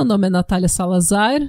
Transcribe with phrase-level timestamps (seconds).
[0.00, 1.40] Meu nome é Natália Salazar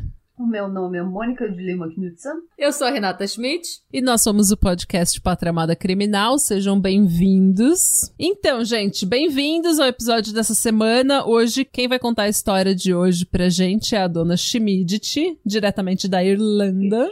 [0.41, 2.31] O meu nome é Mônica de Lima Knudsen.
[2.57, 3.67] Eu sou a Renata Schmidt.
[3.93, 6.39] e nós somos o podcast Pátria Amada Criminal.
[6.39, 8.11] Sejam bem-vindos.
[8.17, 11.23] Então, gente, bem-vindos ao episódio dessa semana.
[11.27, 16.07] Hoje, quem vai contar a história de hoje pra gente é a dona Schmidt, diretamente
[16.07, 17.07] da Irlanda.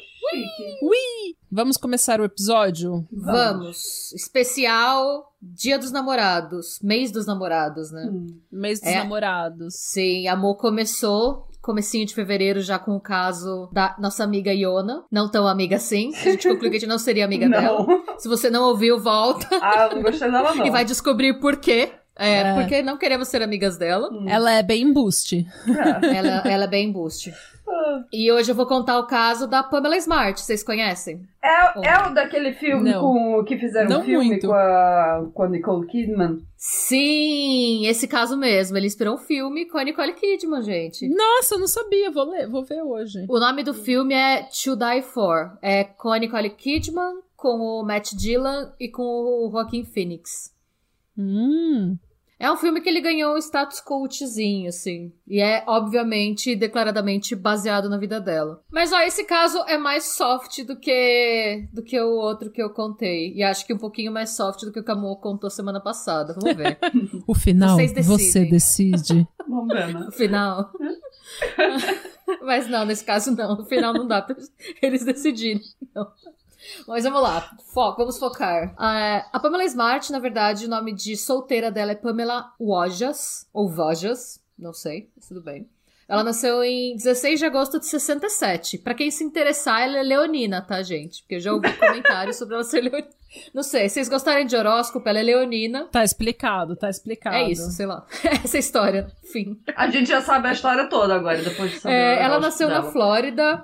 [0.82, 1.36] Ui!
[1.52, 3.08] Vamos começar o episódio?
[3.12, 4.12] Vamos.
[4.14, 6.80] Especial Dia dos Namorados.
[6.82, 8.10] Mês dos Namorados, né?
[8.12, 8.28] Hum.
[8.52, 8.98] Mês dos É.
[8.98, 9.74] namorados.
[9.76, 11.48] Sim, amor começou.
[11.62, 15.04] Comecinho de fevereiro já com o caso da nossa amiga Iona.
[15.12, 16.12] Não tão amiga assim.
[16.16, 17.86] A gente concluiu que a gente não seria amiga dela.
[17.86, 18.04] Não.
[18.18, 20.66] Se você não ouviu, volta Ah, não gostei dela, não.
[20.66, 21.92] e vai descobrir por quê.
[22.20, 22.54] É, É.
[22.54, 24.10] porque não queremos ser amigas dela.
[24.12, 24.26] Hum.
[24.28, 25.46] Ela é bem boost.
[25.68, 26.00] É.
[26.18, 27.34] Ela, ela é bem boost.
[27.68, 28.04] Ah.
[28.12, 30.42] E hoje eu vou contar o caso da Pamela Smart.
[30.42, 31.22] Vocês conhecem?
[31.42, 33.02] É, é o daquele filme Não.
[33.02, 34.48] com, que fizeram Não um filme muito.
[34.48, 36.40] com a, com a Nicole Kidman.
[36.58, 38.76] Sim, esse caso mesmo.
[38.76, 41.08] Ele inspirou um filme com a Nicole Kidman, gente.
[41.08, 42.10] Nossa, eu não sabia.
[42.12, 43.26] Vou ler, vou ver hoje.
[43.30, 45.58] O nome do filme é To Die For.
[45.62, 50.52] É com a Nicole Kidman, com o Matt Dillon e com o Joaquin Phoenix.
[51.18, 51.98] Hum.
[52.40, 55.12] É um filme que ele ganhou um status cultzinho, assim.
[55.28, 58.64] E é, obviamente, declaradamente baseado na vida dela.
[58.72, 62.70] Mas, ó, esse caso é mais soft do que do que o outro que eu
[62.70, 63.34] contei.
[63.34, 66.34] E acho que um pouquinho mais soft do que o Camu contou semana passada.
[66.40, 66.80] Vamos ver.
[67.28, 68.18] O final, Vocês decidem.
[68.18, 69.28] você decide.
[69.68, 70.00] Ver, né?
[70.06, 70.72] No final.
[72.42, 73.58] Mas não, nesse caso não.
[73.58, 74.36] No final não dá pra
[74.82, 75.62] eles decidirem.
[75.94, 76.08] Não.
[76.88, 77.52] Mas vamos lá.
[77.74, 78.74] Foco, vamos focar.
[78.78, 83.48] Ah, a Pamela Smart, na verdade, o nome de solteira dela é Pamela Wojas.
[83.54, 84.40] Ou Vojas.
[84.58, 85.68] Não sei, mas tudo bem.
[86.08, 88.80] Ela nasceu em 16 de agosto de 67.
[88.80, 91.22] Pra quem se interessar, ela é leonina, tá, gente?
[91.22, 93.08] Porque eu já ouvi comentários sobre ela ser leonina.
[93.54, 95.86] Não sei, se vocês gostarem de horóscopo, ela é leonina.
[95.92, 97.36] Tá explicado, tá explicado.
[97.36, 98.04] É isso, sei lá.
[98.44, 99.12] Essa é história.
[99.32, 99.62] Fim.
[99.76, 102.68] A gente já sabe a história toda agora, depois de saber É, o ela nasceu
[102.68, 102.92] na dela.
[102.92, 103.64] Flórida.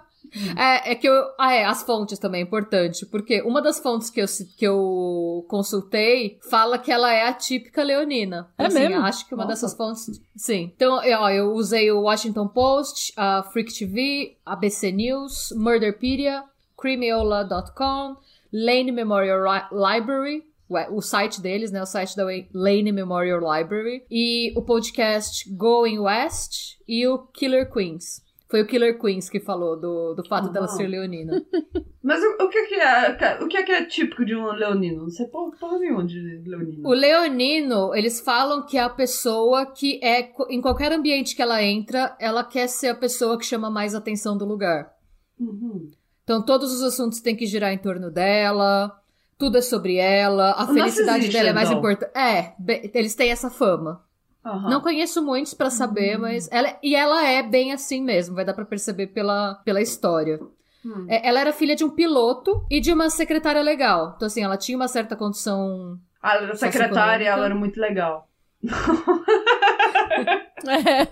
[0.57, 1.23] É, é que eu.
[1.39, 3.05] Ah, é, as fontes também é importante.
[3.05, 4.25] Porque uma das fontes que eu,
[4.57, 8.49] que eu consultei fala que ela é a típica leonina.
[8.57, 9.01] É Assim, mesmo?
[9.03, 9.53] Acho que uma Nossa.
[9.65, 10.21] dessas fontes.
[10.35, 10.71] Sim.
[10.75, 16.43] Então, eu- ó, eu usei o Washington Post, a Freak TV, ABC News, Murderpedia,
[16.77, 18.15] Crimeola.com,
[18.51, 20.43] Lane Memorial Ri- Library.
[20.91, 21.79] O site deles, né?
[21.81, 24.03] O site da Lane Memorial Library.
[24.09, 28.24] E o podcast Going West e o Killer Queens.
[28.47, 31.43] Foi o Killer Queens que falou do, do fato dela ser leonina.
[32.03, 35.03] Mas o, o que que é, o que é que é típico de um leonino?
[35.03, 36.87] Não sei porra, porra nenhuma de leonino.
[36.87, 41.63] O leonino, eles falam que é a pessoa que é, em qualquer ambiente que ela
[41.63, 44.93] entra, ela quer ser a pessoa que chama mais atenção do lugar.
[45.39, 45.89] Uhum.
[46.23, 48.95] Então todos os assuntos têm que girar em torno dela,
[49.37, 51.79] tudo é sobre ela, a O felicidade dela é mais então.
[51.79, 52.11] importante.
[52.15, 52.53] É,
[52.93, 54.04] eles têm essa fama.
[54.45, 54.69] Aham.
[54.69, 58.53] Não conheço muitos pra saber, mas ela e ela é bem assim mesmo, vai dar
[58.53, 60.39] pra perceber pela, pela história.
[60.85, 61.07] Hum.
[61.09, 64.13] É, ela era filha de um piloto e de uma secretária legal.
[64.15, 68.29] Então assim, ela tinha uma certa condição Ah, ela era secretária, ela era muito legal.
[70.71, 71.07] É.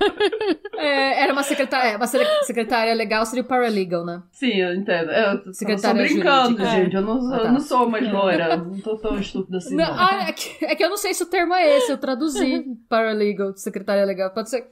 [0.78, 4.22] É, era uma secretária, uma se- secretária legal, seria o paralegal, né?
[4.31, 5.12] Sim, eu entendo.
[5.12, 6.69] Eu tô só Secretária brincando, jurídica.
[6.72, 6.96] gente.
[6.96, 7.52] Eu não, Ah, eu tá.
[7.52, 8.58] não sou mais loira.
[8.58, 9.75] não tô tão estúpida assim.
[9.75, 9.94] Não, não.
[10.00, 12.66] ah, é, que, é que eu não sei se o termo é esse, eu traduzi
[12.90, 14.30] paralegal, secretária legal.
[14.31, 14.66] Pode ser.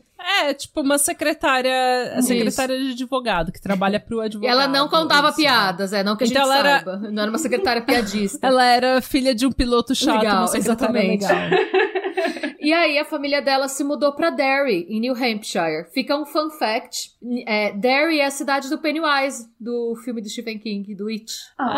[0.44, 1.74] É, tipo uma secretária,
[2.16, 2.28] a Isso.
[2.28, 4.52] secretária de advogado, que trabalha pro advogado.
[4.52, 5.38] ela não contava Isso.
[5.38, 6.98] piadas, é, não que a Então gente ela era- saiba.
[7.10, 8.38] Não era uma secretária piadista.
[8.46, 11.26] Ela era filha de um piloto chato, Legal, uma secretária exatamente.
[11.26, 11.82] legal.
[12.60, 15.86] E aí a família dela se mudou pra Derry, em New Hampshire.
[15.94, 17.12] Fica um fun fact.
[17.48, 21.32] É, Derry é a cidade do Pennywise, do filme do Stephen King, do It.
[21.58, 21.72] Ah,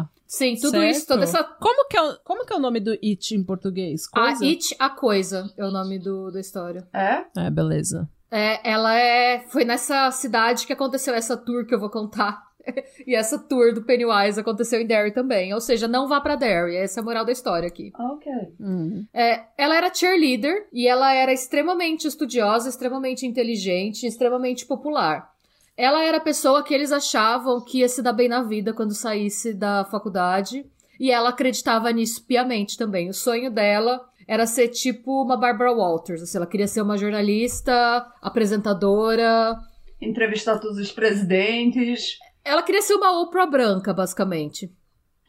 [0.00, 0.90] Ah, Sim, tudo certo.
[0.90, 3.42] isso, toda essa Como que, é, o- como que é o nome do It em
[3.42, 4.06] português?
[4.12, 4.44] A Coisa?
[4.44, 6.86] It, a Coisa, é o nome do, da história.
[6.92, 7.24] é?
[7.36, 8.08] É, beleza.
[8.30, 9.40] É, ela é.
[9.48, 12.42] Foi nessa cidade que aconteceu essa tour que eu vou contar.
[13.06, 15.52] e essa tour do Pennywise aconteceu em Derry também.
[15.54, 16.76] Ou seja, não vá pra Derry.
[16.76, 17.92] Essa é a moral da história aqui.
[17.98, 18.32] Ok.
[18.60, 19.06] Hum.
[19.12, 25.30] É, ela era cheerleader e ela era extremamente estudiosa, extremamente inteligente, extremamente popular.
[25.76, 28.94] Ela era a pessoa que eles achavam que ia se dar bem na vida quando
[28.94, 30.66] saísse da faculdade.
[30.98, 33.08] E ela acreditava nisso piamente também.
[33.08, 36.20] O sonho dela era ser tipo uma Barbara Walters.
[36.22, 39.56] Assim, ela queria ser uma jornalista, apresentadora.
[40.00, 42.18] Entrevistar todos os presidentes.
[42.48, 44.74] Ela queria ser uma Oprah branca, basicamente.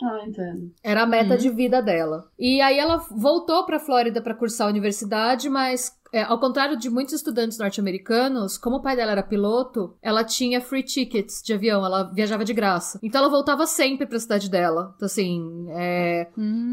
[0.01, 0.71] Ah, entendo.
[0.83, 1.37] Era a meta Uhum.
[1.37, 2.29] de vida dela.
[2.39, 6.89] E aí ela voltou pra Flórida pra cursar a universidade, mas é, ao contrário de
[6.89, 11.85] muitos estudantes norte-americanos, como o pai dela era piloto, ela tinha free tickets de avião,
[11.85, 12.97] ela viajava de graça.
[13.03, 14.93] Então ela voltava sempre pra cidade dela.
[14.95, 16.27] Então, assim, é,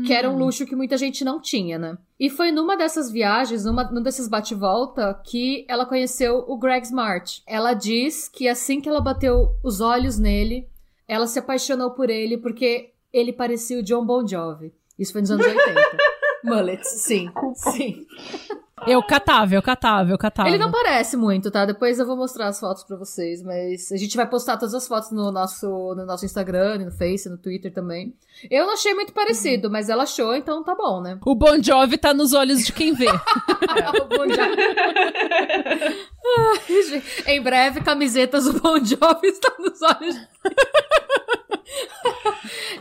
[0.07, 1.99] que era um luxo que muita gente não tinha, né?
[2.19, 7.43] E foi numa dessas viagens, numa, num desses bate-volta, que ela conheceu o Greg Smart.
[7.47, 10.67] Ela diz que assim que ela bateu os olhos nele,
[11.09, 14.75] ela se apaixonou por ele porque ele parecia o John Bon Jovi.
[14.99, 15.65] Isso foi nos anos 80.
[16.45, 18.07] Mullets, sim, sim.
[18.85, 20.49] Eu catava, eu catava, eu catava.
[20.51, 21.65] Ele não parece muito, tá?
[21.65, 24.87] Depois eu vou mostrar as fotos pra vocês, mas a gente vai postar todas as
[24.87, 28.15] fotos no nosso, no nosso Instagram, no Face, no Twitter também.
[28.51, 31.19] Eu não achei muito parecido, mas ela achou, então tá bom, né?
[31.25, 33.07] O Bon Jovi tá nos olhos de quem vê.
[33.99, 34.57] O Bon Jovi.
[37.27, 40.17] Ai, em breve, camisetas do Bon Jovi estão nos olhos.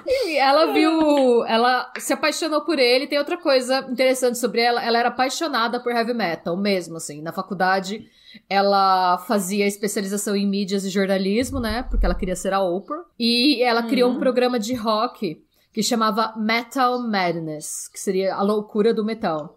[0.06, 1.46] E ela viu.
[1.46, 3.08] Ela se apaixonou por ele.
[3.08, 4.84] Tem outra coisa interessante sobre ela.
[4.84, 7.22] Ela era apaixonada por heavy metal mesmo, assim.
[7.22, 8.10] Na faculdade,
[8.50, 11.84] ela fazia especialização em mídias e jornalismo, né?
[11.84, 13.06] Porque ela queria ser a Oprah.
[13.20, 18.96] E ela criou um programa de rock que chamava Metal Madness, que seria a loucura
[18.96, 19.56] do metal.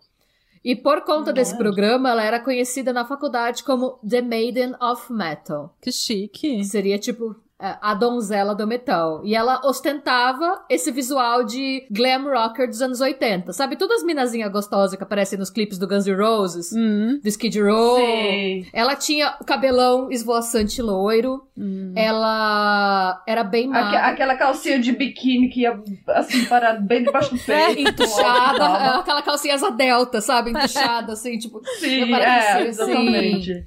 [0.63, 5.75] E por conta desse programa, ela era conhecida na faculdade como The Maiden of Metal.
[5.81, 6.59] Que chique.
[6.59, 9.21] Que seria tipo a donzela do metal.
[9.25, 13.53] E ela ostentava esse visual de glam rocker dos anos 80.
[13.53, 17.29] Sabe, todas as minazinhas gostosas que aparecem nos clipes do Guns N' Roses, Hum, do
[17.29, 17.97] Skid Row.
[17.97, 18.67] Sim.
[18.73, 21.43] Ela tinha o cabelão esvoaçante loiro.
[21.57, 21.93] hum.
[21.97, 24.07] Ela era bem magra.
[24.07, 27.91] aquela calcinha de biquíni que ia assim parada bem debaixo do É, peito.
[27.91, 30.51] entuchada, aquela calcinha asa delta, sabe?
[30.51, 31.61] Entuchada, assim, tipo.
[31.81, 33.67] Sim, é, exatamente.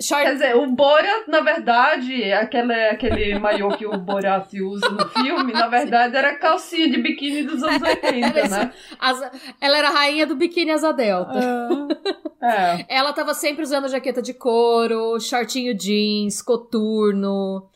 [0.00, 0.22] Short...
[0.22, 5.52] Quer dizer, o Borat, na verdade, aquele, aquele maiô que o Borat usa no filme,
[5.52, 8.72] na verdade era calcinha de biquíni dos anos 80, né?
[8.98, 11.32] asa- Ela era a rainha do biquíni asa delta.
[11.34, 11.88] Ah,
[12.40, 12.86] É.
[12.88, 17.68] Ela tava sempre usando jaqueta de couro, shortinho jeans, coturno.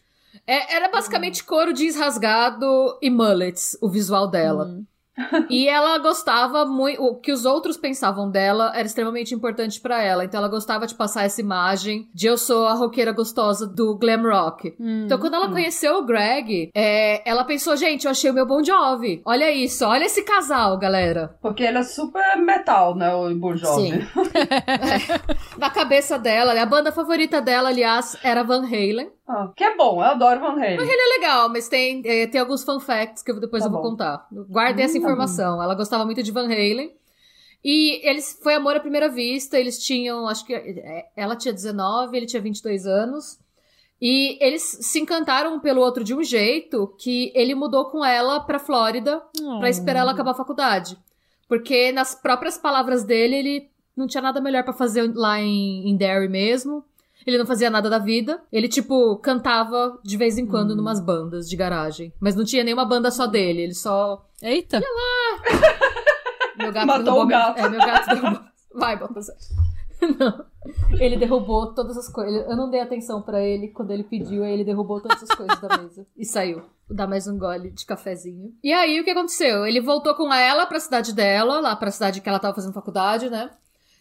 [0.46, 4.66] É- era basicamente couro jeans rasgado e mullets, o visual dela.
[4.66, 4.84] hum.
[5.50, 7.03] E ela gostava muito.
[7.03, 10.25] O que os outros pensavam dela era extremamente importante pra ela.
[10.25, 14.23] Então ela gostava de passar essa imagem de eu sou a roqueira gostosa do glam
[14.23, 14.75] rock.
[14.81, 15.03] Hum.
[15.05, 18.62] Então, quando ela conheceu o Greg, é, ela pensou, gente, eu achei o meu Bon
[18.62, 19.20] Jovi.
[19.25, 21.37] Olha isso, olha esse casal, galera.
[21.41, 23.91] Porque ele é super metal, né, o Bon Jovi.
[23.91, 24.03] Sim.
[24.82, 25.59] É.
[25.59, 29.11] Na cabeça dela, a banda favorita dela, aliás, era Van Halen.
[29.26, 30.78] Ah, que é bom, eu adoro Van Halen.
[30.80, 33.82] É legal, mas tem, é, tem alguns fun facts que eu- depois Tá eu vou
[33.82, 33.90] bom.
[33.90, 34.26] contar.
[34.48, 34.98] Guardem essa Hum.
[35.00, 35.62] informação.
[35.62, 36.92] Ela gostava muito de Van Halen.
[37.64, 39.58] E eles foi amor à primeira vista.
[39.58, 43.38] Eles tinham, acho que é, ela tinha 19, ele tinha 22 anos.
[44.00, 48.40] E eles se encantaram um pelo outro de um jeito que ele mudou com ela
[48.40, 49.22] pra Flórida
[49.60, 50.98] pra esperar ela acabar a faculdade.
[51.48, 55.96] Porque nas próprias palavras dele, ele não tinha nada melhor pra fazer lá em, em
[55.96, 56.84] Derry mesmo.
[57.26, 58.42] Ele não fazia nada da vida.
[58.52, 62.12] Ele, tipo, cantava de vez em quando numas bandas de garagem.
[62.20, 63.62] Mas não tinha nenhuma banda só dele.
[63.62, 64.24] Ele só.
[64.42, 64.80] Eita.
[66.56, 67.58] Meu gato Matou derrubou o meu- gato.
[67.58, 68.40] É, meu gato derrubou.
[68.74, 69.36] Vai, Baltazar.
[70.19, 70.44] Não.
[70.98, 72.44] Ele derrubou todas as coisas.
[72.48, 75.60] Eu não dei atenção pra ele quando ele pediu, aí ele derrubou todas as coisas
[75.60, 76.04] da mesa.
[76.16, 76.58] E saiu.
[76.88, 78.52] Vou dar mais um gole de cafezinho.
[78.62, 79.64] E aí, o que aconteceu?
[79.64, 83.30] Ele voltou com ela pra cidade dela, lá pra cidade que ela tava fazendo faculdade,
[83.30, 83.50] né?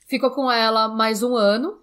[0.08, 1.80] Ficou com ela mais um ano.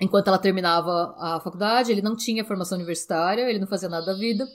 [0.00, 4.14] Enquanto ela terminava a faculdade, ele não tinha formação universitária, ele não fazia nada da
[4.14, 4.48] vida.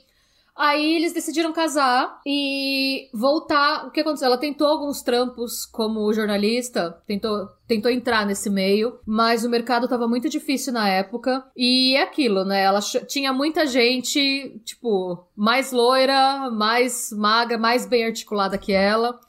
[0.56, 3.86] Aí eles decidiram casar e voltar.
[3.86, 4.28] O que aconteceu?
[4.28, 10.08] Ela tentou alguns trampos como jornalista, tentou, tentou entrar nesse meio, mas o mercado tava
[10.08, 11.46] muito difícil na época.
[11.58, 12.64] E é aquilo, né?
[12.64, 19.20] Ela tinha muita gente, tipo, mais loira, mais magra, mais bem articulada que ela.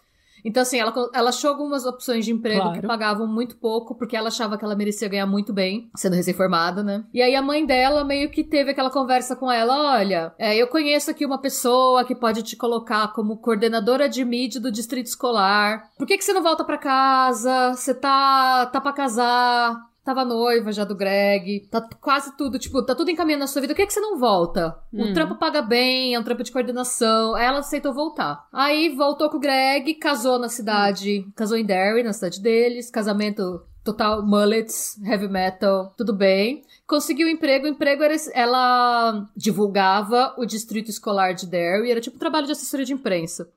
[0.47, 2.81] Então, assim, ela, ela achou algumas opções de emprego Claro.
[2.81, 6.85] que pagavam muito pouco, porque ela achava que ela merecia ganhar muito bem, sendo recém-formada,
[6.85, 7.05] né?
[7.12, 10.69] E aí a mãe dela meio que teve aquela conversa com ela: olha, é, eu
[10.69, 15.91] conheço aqui uma pessoa que pode te colocar como coordenadora de mídia do distrito escolar.
[15.99, 17.73] Por que, que você não volta pra casa?
[17.75, 19.76] Você tá, tá pra casar?
[20.06, 23.75] Tava noiva já do Greg, tá quase tudo, tipo, tá tudo encaminhando na sua vida.
[23.75, 24.78] Por que, que você não volta?
[24.92, 25.12] O Hum.
[25.12, 27.34] trampo paga bem, é um trampo de coordenação.
[27.34, 28.46] Aí ela aceitou voltar.
[28.52, 33.66] Aí voltou com o Greg, casou na cidade, casou em Derry, na cidade deles, casamento
[33.82, 36.62] total mullets, heavy metal, tudo bem.
[36.86, 42.14] Conseguiu um emprego, o emprego era ela divulgava o distrito escolar de Derry, era tipo
[42.14, 43.48] um trabalho de assessoria de imprensa.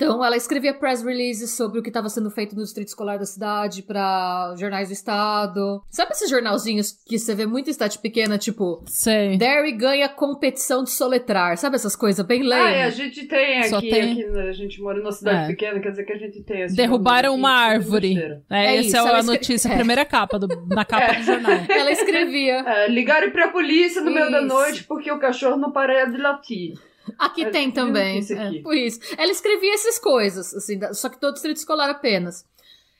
[0.00, 3.26] Então, ela escrevia press releases sobre o que estava sendo feito no distrito escolar da
[3.26, 5.82] cidade para jornais do estado.
[5.90, 9.36] Sabe esses jornalzinhos que você vê muito em cidade pequena, tipo, Sei.
[9.36, 11.58] Derry ganha competição de soletrar.
[11.58, 12.62] Sabe essas coisas bem lame?
[12.62, 15.44] Ah, é, a gente tem Só aqui, tem- aqui, né, a gente mora numa cidade
[15.44, 15.46] É.
[15.48, 18.18] pequena, quer dizer que a gente tem esse Derrubaram uma aqui, árvore.
[18.48, 19.76] É, É essa isso, é ela a escre- notícia, a é.
[19.78, 21.58] primeira capa, do, na capa do jornal.
[21.68, 22.58] Ela escrevia.
[22.60, 24.46] É, ligaram pra polícia no meio da Isso.
[24.46, 26.74] noite porque o cachorro não para de latir.
[27.18, 28.14] Aqui É, tem também.
[28.14, 28.58] notícia aqui.
[28.58, 29.00] É, por isso.
[29.18, 32.44] Ela escrevia essas coisas, assim, só que todo distrito escolar apenas.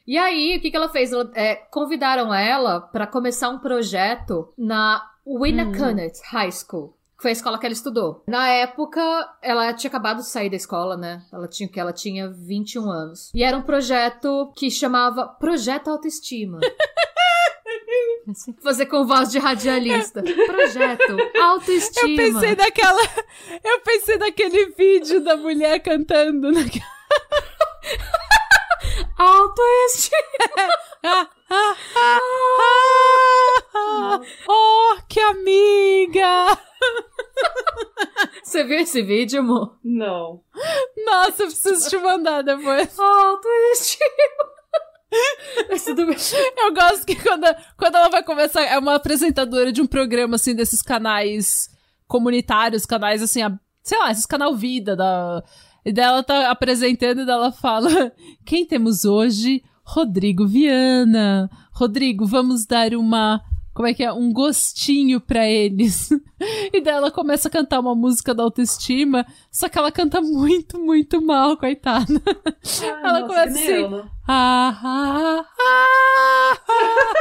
[0.07, 1.13] E aí, o que, que ela fez?
[1.13, 6.95] Ela, é, convidaram ela para começar um projeto na Winnicott High School.
[7.17, 8.23] Que foi a escola que ela estudou.
[8.29, 9.01] Na época,
[9.43, 11.23] ela tinha acabado de sair da escola, né?
[11.33, 13.31] Ela tinha que ela tinha 21 anos.
[13.35, 16.61] E era um projeto que chamava Projeto Autoestima.
[18.31, 20.23] Assim, Fazer com voz de radialista.
[20.23, 22.09] Projeto Autoestima.
[22.11, 23.03] Eu pensei naquela.
[23.65, 26.53] Eu pensei naquele vídeo da mulher cantando.
[26.53, 26.99] naquela-
[29.17, 30.19] Autoestima.
[31.05, 32.21] Ah, ah, ah,
[33.75, 36.59] ah, oh, que amiga!
[38.43, 39.77] Você viu esse vídeo, amor?
[39.85, 40.43] Não.
[41.07, 42.99] Nossa, eu preciso te mandar depois.
[42.99, 44.58] Autoestima.
[45.69, 46.17] Mas tudo bem.
[46.57, 47.45] Eu gosto que quando,
[47.77, 51.71] quando ela vai começar, é uma apresentadora de um programa, assim, desses canais
[52.07, 55.43] comunitários, canais, assim, a- sei lá, esses canal Vida, da...
[55.85, 58.13] E daí ela tá apresentando e daí ela fala,
[58.45, 59.63] quem temos hoje?
[59.83, 61.51] Rodrigo Viana.
[61.73, 63.41] Rodrigo, vamos dar uma...
[63.75, 64.13] Como é que é?
[64.13, 66.09] Um gostinho pra eles.
[66.73, 70.79] E daí ela começa a cantar uma música da autoestima, só que ela canta muito,
[70.79, 72.07] muito mal, coitada.
[72.25, 73.73] Ai, Ela nossa, começa assim.
[73.73, 74.09] eu, né?
[74.29, 77.13] Ah, ah, ah, ah.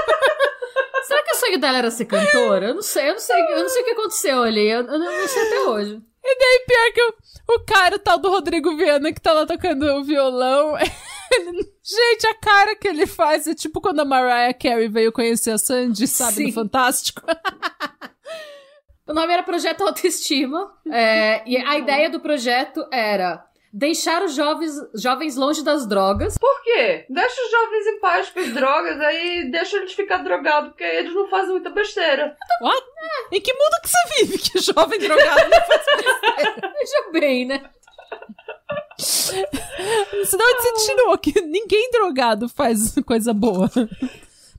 [1.03, 2.67] Será que o sonho dela era ser cantora?
[2.67, 4.67] Eu não sei, eu não sei, eu não sei o que aconteceu ali.
[4.69, 6.01] Eu, eu não sei até hoje.
[6.23, 9.47] E daí, pior que o, o cara, o tal do Rodrigo Viana, que tá lá
[9.47, 10.75] tocando o violão.
[11.31, 15.51] ele- gente, a cara que ele faz é tipo quando a Mariah Carey veio conhecer
[15.51, 16.47] a Sandy, sabe, Sim.
[16.47, 17.21] no Fantástico.
[19.09, 20.69] O nome era Projeto Autoestima.
[20.91, 23.41] é, e a ideia do projeto era
[23.71, 26.37] deixar os jovens, jovens longe das drogas.
[26.37, 27.05] Por quê?
[27.09, 30.97] Deixa os jovens em paz com as drogas, aí deixa eles ficar drogados, porque aí
[30.97, 32.35] eles não fazem muita besteira.
[33.31, 35.85] Em que mundo que você vive que jovem drogado não faz
[36.77, 37.63] Veja bem, né?
[40.25, 43.69] Senão você tirou que ninguém drogado faz coisa boa.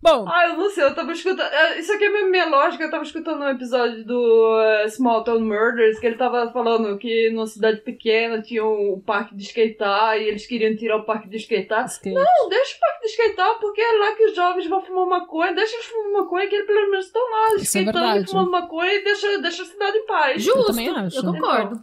[0.00, 1.40] Bom, Ah, eu não sei, eu tava escutando.
[1.52, 5.24] é, Isso aqui é minha, minha lógica, eu tava escutando um episódio do eh, Small
[5.24, 10.16] Town Murders, que ele tava falando que numa cidade pequena tinha um parque de skatear
[10.18, 11.86] e eles queriam tirar o parque de skatear.
[11.86, 12.14] skate.
[12.14, 15.52] Não, deixa o parque de skatear, porque é lá que os jovens vão fumar maconha,
[15.52, 18.50] deixa eles fumar maquanha, que eles pelo menos estão lá, Isso é skateando e fumando
[18.52, 20.40] maconha e deixa, deixa a cidade em paz.
[20.44, 20.66] Justo.
[20.66, 21.16] também acho.
[21.18, 21.82] Eu concordo.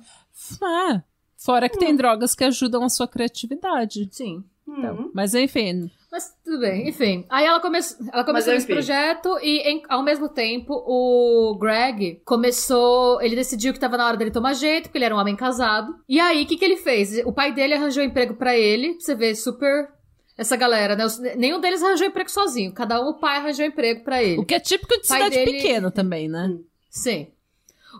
[0.63, 1.03] Ah,
[1.45, 4.09] fora que tem drogas que ajudam a sua criatividade.
[4.11, 4.43] Sim.
[4.67, 5.11] Então, Hum.
[5.13, 7.23] Mas enfim, Mas tudo bem, enfim.
[7.29, 7.77] Aí ela, come...
[8.11, 13.21] ela começou Mas, esse projeto e, em- ao mesmo tempo, o Greg começou.
[13.21, 15.93] Ele decidiu que tava na hora dele tomar jeito, porque ele era um homem casado.
[16.09, 17.17] E aí, o que, que ele fez?
[17.25, 18.93] O pai dele arranjou emprego pra ele.
[18.93, 19.89] Pra você ver, super.
[20.37, 21.03] Essa galera, né?
[21.37, 22.71] Nenhum deles arranjou emprego sozinho.
[22.73, 24.39] Cada um, o pai arranjou emprego pra ele.
[24.39, 26.57] o que é típico de Pai cidade dele- pequena também, né?
[26.89, 27.27] Sim.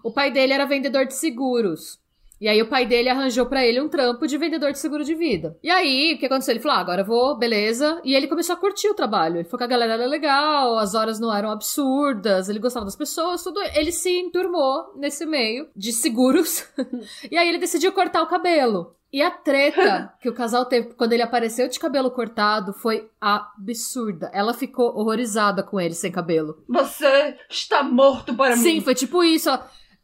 [0.04, 2.00] O pai dele era vendedor de seguros.
[2.46, 5.16] E aí o pai dele arranjou pra ele um trampo de vendedor de seguro de
[5.16, 5.58] vida.
[5.64, 6.52] E aí, o que aconteceu?
[6.52, 8.00] Ele falou, ah, agora eu vou, beleza.
[8.04, 9.38] E ele começou a curtir o trabalho.
[9.38, 12.96] Ele falou que a galera era legal, as horas não eram absurdas, ele gostava das
[12.96, 13.60] pessoas, tudo.
[13.74, 16.70] Ele se enturmou nesse meio de seguros.
[17.32, 18.96] e aí ele decidiu cortar o cabelo.
[19.12, 24.30] E a treta que o casal teve quando ele apareceu de cabelo cortado foi absurda.
[24.32, 26.64] Ela ficou horrorizada com ele sem cabelo.
[26.70, 28.82] Você está morto para Sim, mim.
[28.82, 29.58] foi tipo isso, ó.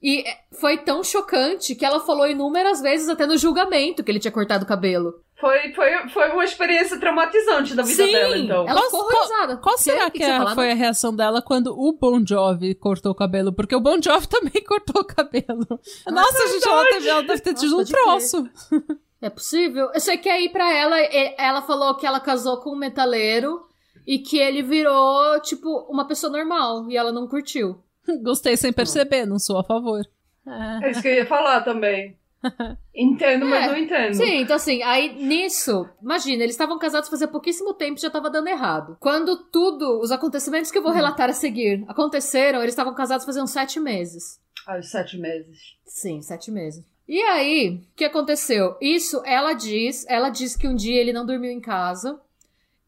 [0.04, 0.24] E
[0.60, 4.64] foi tão chocante que ela falou inúmeras vezes, até no julgamento, que ele tinha cortado
[4.66, 5.14] o cabelo.
[5.40, 8.68] Foi, foi, foi uma experiência traumatizante da vida Sim, dela, então.
[8.68, 9.58] ela Qual- ficou horrorizada.
[9.58, 9.82] Qual Quê?
[9.84, 13.16] será que, você ia é- foi a reação dela quando o Bon Jovi cortou o
[13.16, 13.52] cabelo?
[13.54, 15.66] Porque o Bon Jovi também cortou o cabelo.
[16.12, 18.04] Nossa, gente, ela, teve, ela deve ter tido Nossa, um crer.
[18.04, 18.50] troço.
[19.22, 19.90] É possível?
[19.94, 23.62] Eu sei que aí pra ela, ela falou que ela casou com um metaleiro
[24.06, 27.78] e que ele virou, tipo, uma pessoa normal e ela não curtiu.
[28.24, 30.02] Gostei sem perceber, não sou a favor.
[30.48, 30.92] É.
[30.92, 32.18] Isso que eu ia falar também.
[32.96, 34.14] Entendo, mas É, não entendo.
[34.16, 38.30] Sim, então assim, aí nisso, imagina, eles estavam casados fazia pouquíssimo tempo e já tava
[38.32, 38.98] dando errado.
[39.00, 43.44] Quando tudo, os acontecimentos que eu vou relatar a seguir aconteceram, eles estavam casados fazia
[43.44, 44.40] uns sete meses.
[44.66, 45.76] Aos sete meses.
[45.86, 46.84] Sim, sete meses.
[47.08, 48.76] E aí, o que aconteceu?
[48.82, 52.20] Isso, ela diz, ela diz que um dia ele não dormiu em casa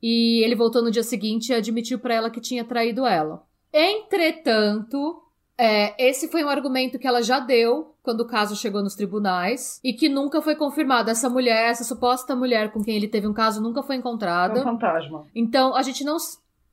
[0.02, 3.44] e ele voltou no dia seguinte e admitiu pra ela que tinha traído ela.
[3.74, 5.20] Entretanto,
[5.56, 9.80] É, esse foi um argumento que ela já deu quando o caso chegou nos tribunais
[9.84, 11.12] e que nunca foi confirmado.
[11.12, 14.60] Essa mulher, essa suposta mulher com quem ele teve um caso, nunca foi É encontrada.
[14.62, 15.28] um fantasma.
[15.36, 16.18] Então, a gente não.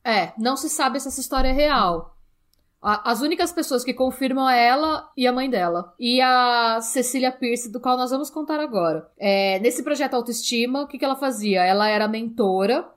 [0.02, 2.16] É, não se sabe se essa história é real.
[2.82, 5.92] A- As únicas pessoas que confirmam é ela e a mãe dela.
[6.00, 9.06] E a Cecília Pierce, do qual nós vamos contar agora.
[9.18, 11.62] É, nesse projeto Autoestima, o que, que ela fazia?
[11.62, 12.88] Ela era mentora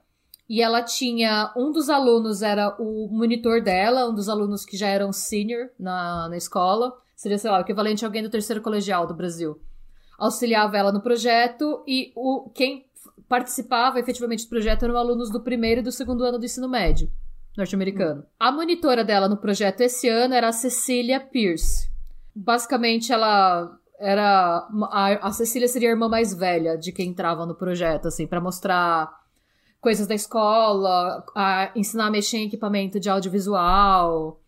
[0.49, 1.53] e ela tinha.
[1.55, 6.29] Um dos alunos era o monitor dela, um dos alunos que já eram senior na,
[6.29, 6.97] na escola.
[7.15, 9.59] Seria, sei lá, o equivalente a alguém do terceiro colegial do Brasil.
[10.17, 12.85] Auxiliava ela no projeto e o, quem
[13.27, 17.09] participava efetivamente do projeto eram alunos do primeiro e do segundo ano do ensino médio
[17.57, 18.25] norte-americano.
[18.39, 21.89] A monitora dela no projeto esse ano era a Cecília Pierce.
[22.35, 24.67] Basicamente, ela era.
[24.91, 28.41] A, a Cecília seria a irmã mais velha de quem entrava no projeto, assim, pra
[28.41, 29.22] mostrar
[29.83, 34.39] coisas da escola, a ensinar a mexer em equipamento de audiovisual.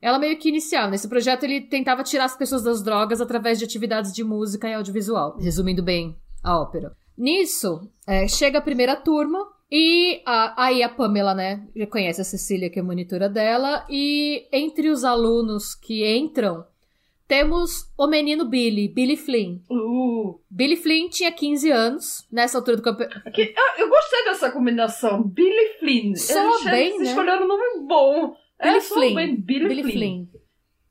[0.00, 0.90] Ela meio que iniciava.
[0.90, 4.74] Nesse projeto, ele tentava tirar as pessoas das drogas através de atividades de música e
[4.74, 5.36] audiovisual.
[5.38, 6.92] Resumindo bem a ópera.
[7.16, 9.38] Nisso, é, chega a primeira turma
[9.70, 14.46] e a- aí a Pamela, né, já conhece a Cecília, que é monitora dela, e
[14.52, 16.64] entre os alunos que entram,
[17.28, 19.60] temos o menino Billy, Billy Flynn.
[19.70, 23.20] Uh, Billy Flynn tinha 15 anos, nessa altura do campeonato.
[23.26, 25.22] ah, eu gostei dessa combinação.
[25.22, 26.06] Billy Flynn.
[26.08, 27.04] Eles bem, eles né?
[27.10, 28.34] escolheram um nome bom.
[28.60, 29.14] Billy é, Flynn.
[29.14, 29.36] bem.
[29.36, 30.26] Billy, Billy Flynn.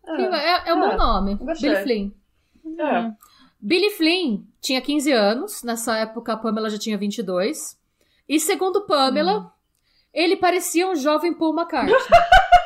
[0.05, 0.33] Flynn.
[0.33, 1.35] É, É, é um bom É, nome.
[1.35, 1.69] gostei.
[1.71, 2.11] Billy Flynn.
[2.79, 3.11] é.
[3.59, 7.75] Billy Flynn tinha 15 anos, nessa época a Pamela já tinha 22.
[8.29, 9.49] E segundo Pamela, Hum.
[10.13, 11.95] ele parecia um jovem Paul McCartney.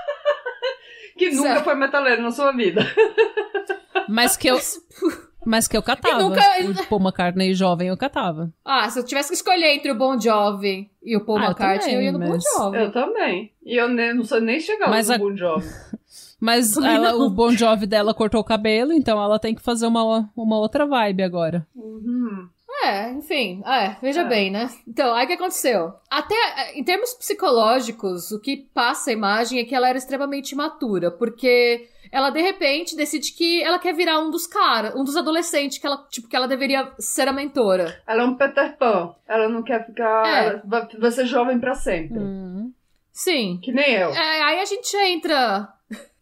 [1.29, 1.63] Que nunca Certo.
[1.65, 2.81] foi metaleiro na sua vida.
[4.09, 4.57] Mas que eu,
[5.45, 6.19] mas que eu catava.
[6.19, 6.23] E
[6.63, 8.51] nunca- O Paul McCartney jovem eu catava.
[8.65, 11.47] ah, se eu tivesse que escolher entre o Bon Jovi e o Paul Ah, eu
[11.47, 12.77] McCartney, eu, também, ia no Bon mas- Jovi.
[12.77, 13.51] Eu também.
[13.63, 15.67] E eu ne- não sei nem chegar Mas no a- Bon Jovi.
[16.41, 20.27] Mas ela- o Bon Jovi dela cortou o cabelo, então ela tem que fazer uma,
[20.35, 21.65] uma outra vibe agora.
[21.75, 22.49] Uhum.
[22.83, 24.25] É, enfim, é, veja É.
[24.27, 24.69] bem, né?
[24.87, 25.93] Então, aí o que aconteceu?
[26.09, 26.35] Até
[26.75, 31.87] em termos psicológicos, o que passa a imagem é que ela era extremamente imatura, porque
[32.11, 35.85] ela de repente decide que ela quer virar um dos caras, um dos adolescentes que
[35.87, 38.01] ela, tipo, que ela deveria ser a mentora.
[38.07, 39.15] Ela é um Peter Pan.
[39.27, 40.25] Ela não quer ficar.
[40.25, 40.47] É.
[40.47, 42.19] Ela vai, ser jovem pra sempre.
[42.19, 42.73] Hum.
[43.11, 43.59] Sim.
[43.61, 44.09] Que nem eu.
[44.09, 45.69] É, aí a gente entra.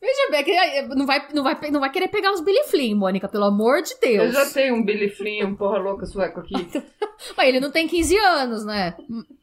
[0.01, 2.95] Veja bem, que aí não vai, não, vai, não vai querer pegar os Billy Flynn,
[2.95, 4.33] Mônica, pelo amor de Eu Deus.
[4.33, 6.53] já tenho um Billy Flynn, um porra louca sueco aqui.
[7.35, 8.95] Mas ele não tem 15 anos, né?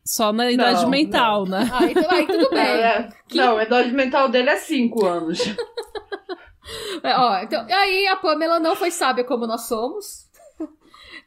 [0.03, 1.69] Só na idade Não, mental, né?
[1.75, 2.61] Aí, tu- aí tudo bem.
[2.61, 5.39] É, Que- Não, a idade mental dele é 5 anos.
[7.03, 10.27] É, ó, então, aí a Pamela não foi sábia como nós somos.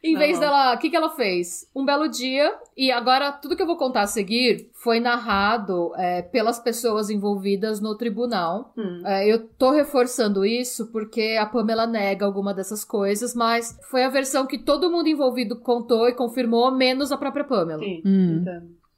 [0.04, 0.40] em vez Não.
[0.40, 1.66] dela, o que, que ela fez?
[1.74, 6.22] Um belo dia, e agora tudo que eu vou contar a seguir foi narrado é,
[6.22, 8.72] pelas pessoas envolvidas no tribunal.
[8.74, 9.02] Hum.
[9.04, 14.08] É, eu tô reforçando isso porque a Pamela nega alguma dessas coisas, mas foi a
[14.08, 17.82] versão que todo mundo envolvido contou e confirmou, menos a própria Pamela.
[17.82, 18.44] Sim, Hum.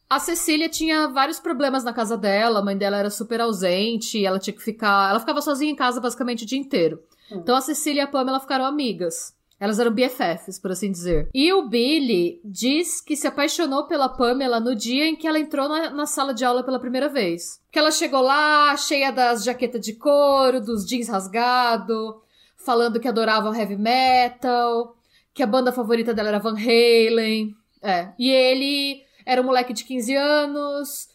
[0.08, 4.38] A Cecília tinha vários problemas na casa dela, a mãe dela era super ausente, ela
[4.38, 5.08] tinha que ficar.
[5.08, 7.02] Ela ficava sozinha em casa basicamente o dia inteiro.
[7.30, 7.38] Hum.
[7.38, 9.34] Então a Cecília e a Pamela ficaram amigas.
[9.62, 11.28] Elas eram BFFs, por assim dizer.
[11.32, 15.68] E o Billy diz que se apaixonou pela Pamela no dia em que ela entrou
[15.68, 17.60] na, na sala de aula pela primeira vez.
[17.70, 22.16] Que ela chegou lá, cheia das jaquetas de couro, dos jeans rasgados,
[22.56, 24.96] falando que adorava heavy metal,
[25.32, 27.54] que a banda favorita dela era Van Halen.
[27.80, 28.08] É.
[28.18, 31.08] E ele era um moleque de 15 anos,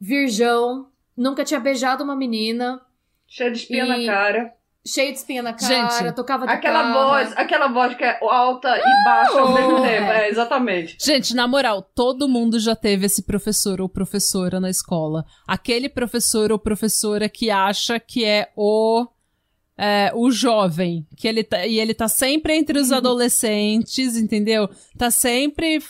[0.00, 2.80] virgão, nunca tinha beijado uma menina,
[3.26, 4.54] Cheia de espinha E- na cara.
[4.86, 7.06] Cheio de espinha na cara, Gente, tocava Aquela guitarra.
[7.06, 9.88] voz, aquela voz que é alta e baixa ao mesmo é.
[9.88, 10.12] tempo.
[10.12, 10.96] É, exatamente.
[11.00, 15.24] Gente, na moral, todo mundo já teve esse professor ou professora na escola.
[15.46, 19.06] Aquele professor ou professora que acha que é o
[19.76, 24.68] é, o jovem, que ele tá, e ele tá sempre entre os adolescentes, entendeu?
[24.96, 25.82] Tá sempre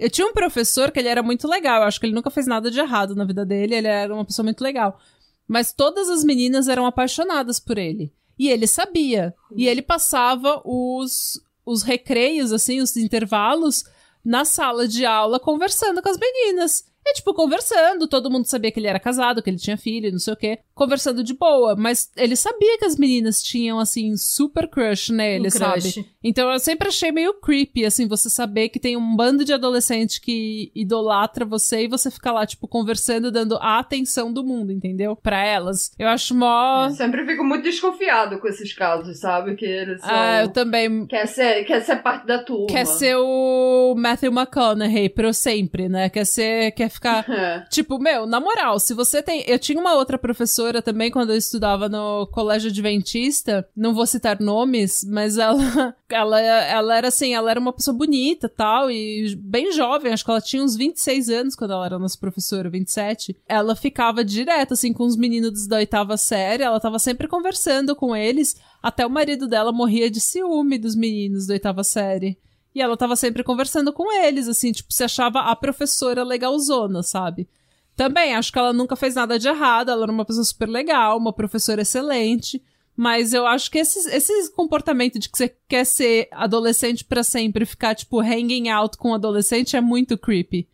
[0.00, 2.46] eu tinha um professor que ele era muito legal, eu acho que ele nunca fez
[2.46, 4.98] nada de errado na vida dele, ele era uma pessoa muito legal.
[5.46, 8.10] Mas todas as meninas eram apaixonadas por ele.
[8.40, 9.34] E ele sabia.
[9.54, 13.84] E ele passava os, os recreios, assim, os intervalos,
[14.24, 16.84] na sala de aula conversando com as meninas.
[17.04, 20.18] E, tipo, conversando, todo mundo sabia que ele era casado, que ele tinha filho, não
[20.18, 20.58] sei o quê.
[20.74, 25.50] Conversando de boa, mas ele sabia que as meninas tinham, assim, super crush nele, Um
[25.50, 25.80] sabe?
[25.82, 26.04] crush.
[26.22, 30.20] Então eu sempre achei meio creepy, assim, você saber que tem um bando de adolescente
[30.20, 35.16] que idolatra você e você fica lá, tipo, conversando, dando a atenção do mundo, entendeu?
[35.16, 35.92] Pra elas.
[35.98, 36.86] Eu acho mó.
[36.86, 39.54] Eu sempre fico muito desconfiado com esses casos, sabe?
[39.56, 40.10] Que eles são...
[40.10, 41.06] Ah, eu também.
[41.06, 42.66] Quer ser, quer ser parte da turma.
[42.66, 46.08] Quer ser o Matthew McConaughey pro sempre, né?
[46.08, 46.72] Quer ser.
[46.72, 47.24] Quer ficar.
[47.40, 47.64] É.
[47.70, 49.44] Tipo, meu, na moral, se você tem.
[49.46, 54.40] Eu tinha uma outra professora também quando eu estudava no colégio adventista, não vou citar
[54.40, 59.72] nomes, mas ela, ela, ela era assim, ela era uma pessoa bonita tal, e bem
[59.72, 63.36] jovem, acho que ela tinha uns 26 anos quando ela era nossa professora, 27.
[63.48, 68.14] Ela ficava direto, assim, com os meninos da oitava série, ela tava sempre conversando com
[68.14, 72.38] eles, até o marido dela morria de ciúme dos meninos da oitava série.
[72.74, 77.48] E ela tava sempre conversando com eles, assim, tipo, se achava a professora legalzona, sabe?
[77.96, 81.18] Também, acho que ela nunca fez nada de errado, ela era uma pessoa super legal,
[81.18, 82.62] uma professora excelente.
[83.00, 87.64] Mas eu acho que esse, esse comportamento de que você quer ser adolescente pra sempre,
[87.64, 90.68] ficar, tipo, hanging out com um adolescente é muito creepy.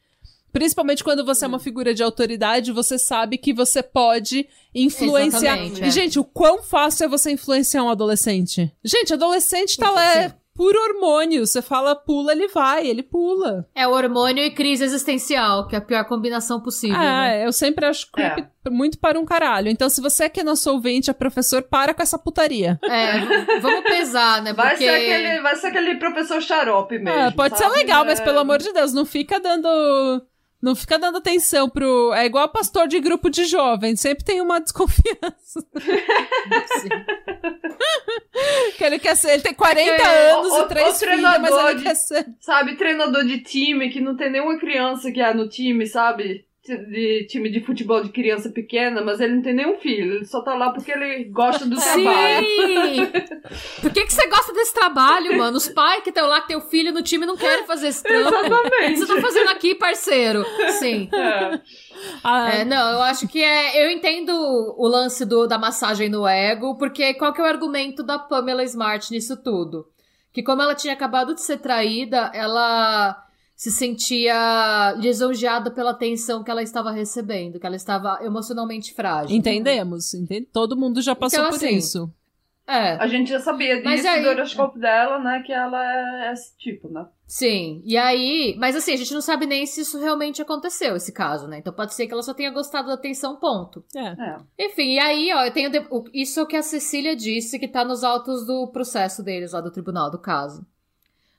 [0.52, 5.56] Principalmente quando você é uma figura de autoridade, você sabe que você pode influenciar.
[5.56, 5.90] Exatamente, E, é.
[5.92, 8.72] gente, o quão fácil é você influenciar um adolescente?
[8.82, 11.46] Gente, adolescente tá lá, é Puro hormônio.
[11.46, 13.68] Você fala pula, ele vai, ele pula.
[13.74, 16.96] É hormônio e crise existencial, que é a pior combinação possível.
[16.96, 17.46] Ah, né?
[17.46, 19.68] eu sempre acho creepy muito para um caralho.
[19.68, 22.78] Então, se você que é nosso ouvinte, é professor, para com essa putaria.
[22.82, 24.52] É, vamos pesar, né?
[24.52, 24.84] Vai, Porque...
[24.84, 27.20] ser aquele, vai ser aquele professor xarope mesmo.
[27.20, 27.76] Ah, pode ser sabe?
[27.76, 28.24] legal, mas É.
[28.24, 29.68] pelo amor de Deus, não fica dando.
[30.66, 32.12] Não fica dando atenção pro.
[32.12, 35.64] É igual pastor de grupo de jovens, sempre tem uma desconfiança.
[38.76, 39.30] que ele quer ser.
[39.34, 42.26] Ele tem 40 É que anos o- e três filhos, mas ele de- quer ser.
[42.40, 46.45] Sabe, treinador de time que não tem nenhuma criança que é no time, sabe?
[46.66, 50.16] De time de futebol de criança pequena, mas ele não tem nenhum filho.
[50.16, 52.46] Ele só tá lá porque ele gosta do trabalho.
[52.46, 53.06] Sim!
[53.80, 55.56] Por que, que você gosta desse trabalho, mano?
[55.56, 58.02] Os pais que estão lá, que tem o filho no time, não querem fazer esse
[58.02, 58.28] trampo.
[58.28, 58.98] O que Exatamente.
[59.00, 60.44] você tá fazendo aqui, parceiro?
[60.78, 61.08] Sim.
[61.12, 61.60] É.
[62.22, 63.84] Ah, É, não, eu acho que é.
[63.84, 64.32] Eu entendo
[64.76, 68.64] o lance do, da massagem no ego, porque qual que é o argumento da Pamela
[68.64, 69.86] Smart nisso tudo?
[70.32, 73.16] Que como ela tinha acabado de ser traída, ela
[73.56, 79.34] se sentia lisonjeada pela atenção que ela estava recebendo, que ela estava emocionalmente frágil.
[79.36, 80.46] Entendemos, entende?
[80.52, 82.12] Todo mundo já passou Então, por assim, isso.
[82.68, 82.94] É.
[82.96, 85.40] A gente já sabia Mas disso aí- do horoscopo dela, né?
[85.46, 85.80] Que ela
[86.28, 87.06] é esse tipo, né?
[87.24, 91.12] Sim, e aí, mas assim, a gente não sabe nem se isso realmente aconteceu, esse
[91.12, 91.58] caso, né?
[91.58, 93.84] Então pode ser que ela só tenha gostado da atenção, ponto.
[93.96, 94.08] É.
[94.08, 94.36] É.
[94.66, 97.84] Enfim, e aí, ó, eu tenho de- o- isso que a Cecília disse que tá
[97.84, 100.66] nos autos do processo deles lá do tribunal do caso.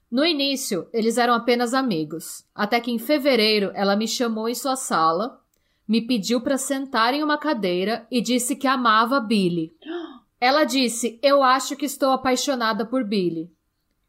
[0.10, 4.76] No início, eles eram apenas amigos, até que em fevereiro ela me chamou em sua
[4.76, 5.42] sala,
[5.88, 9.74] me pediu pra sentar em uma cadeira e disse que amava Billy.
[10.40, 13.52] Ela disse: "Eu acho que estou apaixonada por Billy".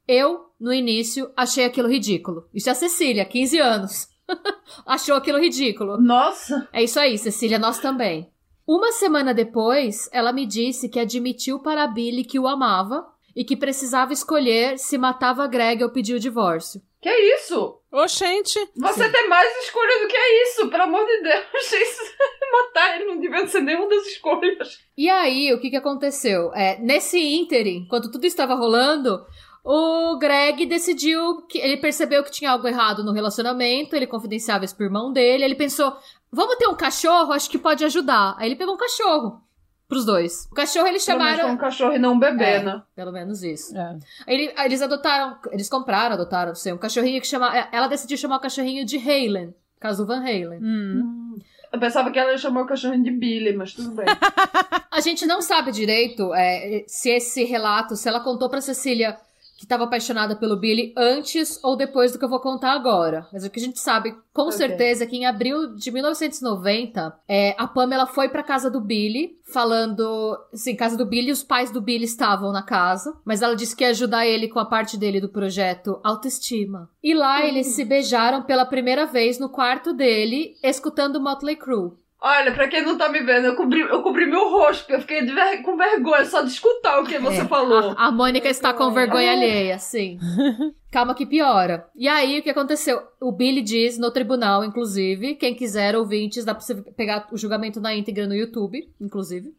[0.06, 2.48] Eu, no início, achei aquilo ridículo.
[2.54, 4.08] Isso é a Cecília, 15 anos.
[4.86, 5.98] Achou aquilo ridículo.
[6.00, 6.68] Nossa!
[6.72, 8.30] É isso aí, Cecília, nós também.
[8.66, 13.06] Uma semana depois, ela me disse que admitiu para Billy que o amava
[13.38, 16.82] e que precisava escolher se matava Greg ou pedia o divórcio.
[17.00, 17.80] Que isso?
[17.92, 18.58] Oxente.
[18.76, 21.44] Você tem mais escolha do que isso, pelo amor de Deus.
[21.72, 22.02] Isso,
[22.50, 24.80] matar ele não devia ser nenhuma das escolhas.
[24.96, 26.52] E aí, o que, que aconteceu?
[26.52, 29.24] É, nesse ínterim, enquanto tudo estava rolando,
[29.64, 34.74] o Greg decidiu que ele percebeu que tinha algo errado no relacionamento, ele confidenciava isso
[34.74, 35.96] pro irmão dele, ele pensou,
[36.32, 38.34] vamos ter um cachorro, acho que pode ajudar.
[38.36, 39.40] Aí ele pegou um cachorro
[39.88, 40.46] pros dois.
[40.52, 41.48] O cachorro eles Pelo menos chamaram...
[41.50, 42.62] com um cachorro e não um bebê, É.
[42.62, 42.82] né?
[42.94, 43.76] Pelo menos isso.
[43.76, 43.96] É.
[44.26, 47.50] Ele- eles adotaram, eles compraram, adotaram, não sei, um cachorrinho que chama.
[47.72, 50.60] Ela decidiu chamar o cachorrinho de Halen, caso Van Halen.
[50.62, 51.38] Hum.
[51.72, 54.06] Eu pensava que ela chamou o cachorrinho de Billy, mas tudo bem.
[54.90, 59.16] A gente não sabe direito é, se esse relato, se ela contou pra Cecília
[59.58, 63.26] que estava apaixonada pelo Billy antes ou depois do que eu vou contar agora.
[63.32, 64.52] Mas o que a gente sabe com Ok.
[64.52, 69.36] certeza é que em abril de 1990, é, a Pamela foi pra casa do Billy,
[69.52, 70.38] falando.
[70.54, 73.82] Assim, casa do Billy, os pais do Billy estavam na casa, mas ela disse que
[73.82, 76.88] ia ajudar ele com a parte dele do projeto Autoestima.
[77.02, 81.92] E lá eles se beijaram pela primeira vez no quarto dele, escutando Motley Crue.
[82.20, 85.00] Olha, pra quem não tá me vendo, eu cobri, eu cobri meu rosto, porque eu
[85.00, 87.94] fiquei de ver- com vergonha só de escutar o que você É, falou.
[87.96, 90.18] A, a Mônica está com vergonha alheia, sim.
[90.90, 91.86] Calma que piora.
[91.94, 93.00] E aí, o que aconteceu?
[93.20, 97.80] O Billy diz no tribunal, inclusive, quem quiser, ouvintes, dá pra você pegar o julgamento
[97.80, 99.54] na íntegra no YouTube, inclusive.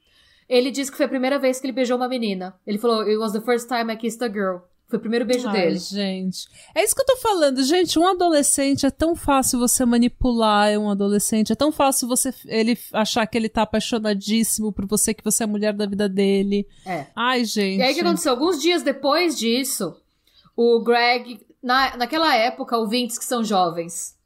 [0.50, 2.56] Ele diz que foi a primeira vez que ele beijou uma menina.
[2.68, 4.58] Ele falou, it was the first time I kissed a girl.
[4.90, 5.78] Foi o primeiro beijo Ai, dele.
[5.78, 6.48] gente.
[6.74, 8.00] É isso que eu tô falando, gente.
[8.00, 11.54] Um adolescente é tão fácil você manipular um adolescente.
[11.54, 15.46] É tão fácil você ele achar que ele tá apaixonadíssimo por você, que você é
[15.46, 16.68] a mulher da vida dele.
[16.84, 17.06] É.
[17.16, 17.80] Ai, gente.
[17.80, 18.32] E aí, o que aconteceu?
[18.32, 19.96] Alguns dias depois disso,
[20.58, 24.18] o Greg, na, naquela época, ouvintes que são jovens.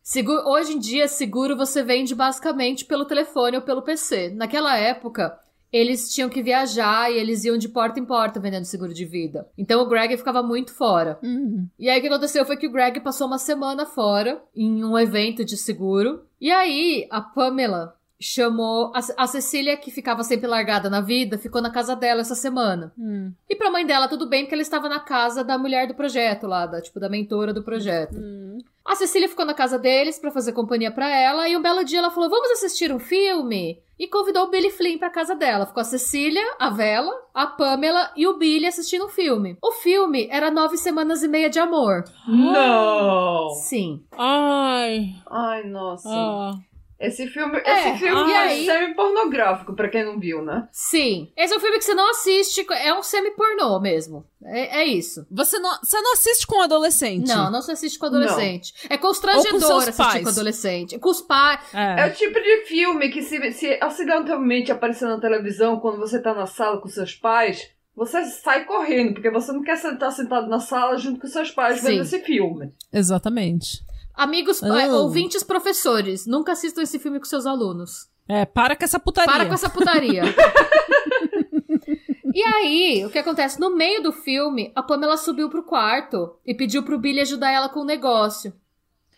[0.45, 4.29] Hoje em dia, seguro você vende basicamente pelo telefone ou pelo PC.
[4.29, 5.37] Naquela época,
[5.73, 9.49] eles tinham que viajar e eles iam de porta em porta vendendo seguro de vida.
[9.57, 11.17] Então o Greg ficava muito fora.
[11.23, 11.67] Uhum.
[11.79, 14.95] E aí o que aconteceu foi que o Greg passou uma semana fora em um
[14.97, 16.21] evento de seguro.
[16.39, 21.61] E aí a Pamela chamou a, a Cecília, que ficava sempre largada na vida, ficou
[21.61, 22.93] na casa dela essa semana.
[22.97, 23.31] Hum.
[23.49, 26.47] E pra mãe dela, tudo bem, porque ela estava na casa da mulher do projeto
[26.47, 28.17] lá, da, tipo, da mentora do projeto.
[28.17, 28.59] Hum.
[28.85, 31.99] A Cecília ficou na casa deles pra fazer companhia pra ela, e um belo dia
[31.99, 33.81] ela falou: Vamos assistir um filme?
[33.97, 35.65] E convidou o Billy Flynn pra casa dela.
[35.65, 39.55] Ficou a Cecília, a Vela, a Pamela e o Billy assistindo um filme.
[39.61, 42.03] O filme era Nove Semanas e Meia de Amor.
[42.27, 43.49] Não!
[43.51, 44.03] Sim.
[44.11, 45.15] Ai.
[45.29, 46.09] Ai, nossa.
[46.09, 46.53] Ah.
[46.99, 48.65] Esse filme, É, esse filme é aí?
[48.65, 50.67] semi-pornográfico, pra quem não viu, né?
[50.71, 51.31] Sim.
[51.35, 54.25] Esse é um filme que você não assiste, é um semi-pornô mesmo.
[54.45, 55.25] É, é isso.
[55.31, 57.27] Você não, você não assiste com um adolescente?
[57.27, 58.73] Não, não se assiste com adolescente.
[58.89, 60.23] É Ou com constrangedor seus assistir pais.
[60.23, 60.99] com adolescente.
[60.99, 61.59] Com os pais.
[61.73, 62.07] É É.
[62.07, 66.45] o tipo de filme que se, se acidentalmente aparecer na televisão quando você tá na
[66.45, 70.97] sala com seus pais, você sai correndo, porque você não quer estar sentado na sala
[70.97, 71.87] junto com seus pais Sim.
[71.87, 72.73] vendo esse filme.
[72.91, 73.83] Exatamente.
[74.13, 75.03] Amigos, Oh.
[75.03, 78.09] ouvintes professores, nunca assistam esse filme com seus alunos.
[78.27, 79.31] É, para com essa putaria.
[79.33, 80.23] Para com essa putaria.
[82.33, 83.59] e aí, o que acontece?
[83.59, 87.69] No meio do filme, a Pamela subiu pro quarto e pediu pro Billy ajudar ela
[87.69, 88.53] com o negócio.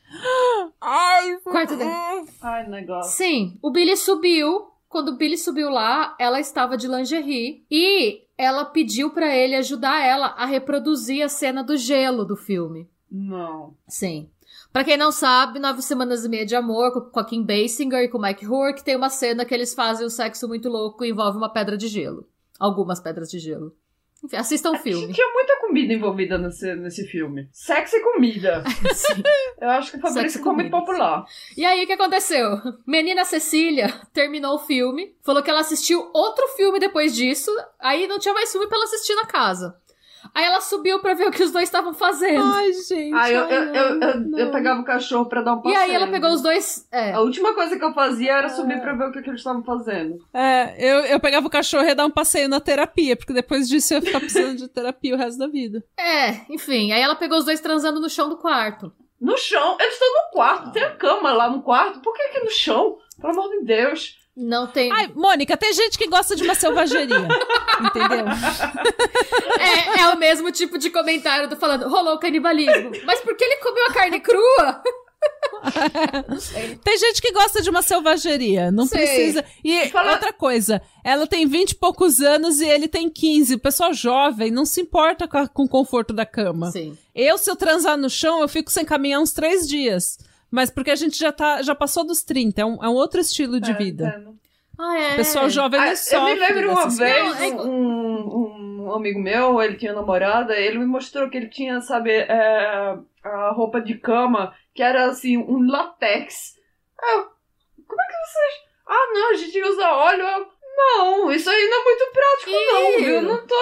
[0.82, 1.90] Ai, Quarto dele.
[2.42, 3.12] Ai, negócio.
[3.12, 4.72] Sim, o Billy subiu.
[4.88, 10.02] Quando o Billy subiu lá, ela estava de lingerie e ela pediu pra ele ajudar
[10.06, 12.88] ela a reproduzir a cena do gelo do filme.
[13.12, 13.76] Não.
[13.90, 14.30] Sim.
[14.76, 18.10] Pra quem não sabe, Nove Semanas e Meia de Amor, com a Kim Basinger e
[18.10, 21.12] com o Mike Rourke, tem uma cena que eles fazem um sexo muito louco e
[21.12, 22.28] envolve uma pedra de gelo.
[22.60, 23.74] Algumas pedras de gelo.
[24.22, 25.14] Enfim, assistam o filme.
[25.14, 27.48] Tinha muita comida envolvida nesse, nesse filme.
[27.54, 28.66] Sexo e comida.
[29.62, 31.24] Eu acho que e que ficou muito popular.
[31.56, 32.60] E aí, o que aconteceu?
[32.86, 38.20] Menina Cecília terminou o filme, falou que ela assistiu outro filme depois disso, aí não
[38.20, 39.78] tinha mais filme pra ela assistir na casa.
[40.34, 42.44] Aí ela subiu pra ver o que os dois estavam fazendo.
[42.44, 43.14] Ai, gente.
[43.14, 45.82] Aí eu, ai, eu, eu, eu, pegava o cachorro pra dar um e passeio.
[45.82, 46.88] aí ela pegou os dois.
[46.92, 49.40] É, A última coisa que eu fazia era subir pra ver o que, que eles
[49.42, 50.18] estavam fazendo.
[50.34, 53.68] É, eu, eu pegava o cachorro e ia dar um passeio na terapia, porque depois
[53.68, 55.84] disso eu ia ficar precisando de terapia o resto da vida.
[55.98, 56.92] é, enfim.
[56.92, 58.92] Aí ela pegou os dois transando no chão do quarto.
[59.20, 59.78] No chão.
[59.80, 60.72] Eles estão no quarto.
[60.72, 62.00] Tem a cama lá no quarto.
[62.02, 62.98] Por que aqui no chão?
[63.20, 64.18] Pelo amor de Deus.
[64.36, 64.92] Não tem.
[64.92, 67.28] Ai, Mônica, tem gente que gosta de uma selvageria.
[67.80, 68.26] entendeu?
[69.60, 72.92] É, é o mesmo tipo de comentário do falando, rolou canibalismo.
[73.06, 74.84] Mas por que ele comeu a carne crua?
[76.84, 78.72] Tem gente que gosta de uma selvageria.
[78.72, 79.00] Não Sei.
[79.00, 79.46] precisa.
[79.64, 83.56] E Fala- outra coisa, ela tem 20 e poucos anos e ele tem 15.
[83.56, 86.72] O pessoal jovem não se importa com, a- com o conforto da cama.
[86.72, 86.98] Sim.
[87.14, 90.18] Eu, se eu transar no chão, eu fico sem caminhar uns três dias.
[90.56, 93.20] Mas porque a gente já, tá, já passou dos 30, é um, é um outro
[93.20, 94.08] estilo de É, vida.
[94.08, 94.40] entendo.
[94.80, 95.14] Ah, é.
[95.14, 96.34] O pessoal jovem Ah, não eu sofre.
[96.34, 100.86] me lembro uma vez, Não, é um, um amigo meu, ele tinha namorada, ele me
[100.86, 106.56] mostrou que ele tinha, sabe, é, a roupa de cama, que era assim, um latex.
[107.02, 107.26] Eu,
[107.88, 108.66] como é que vocês.
[108.88, 110.24] Ah, não, a gente usa óleo.
[110.24, 113.04] Eu, não, isso aí não é muito prático, não, Ih.
[113.06, 113.22] viu?
[113.22, 113.56] Não tô.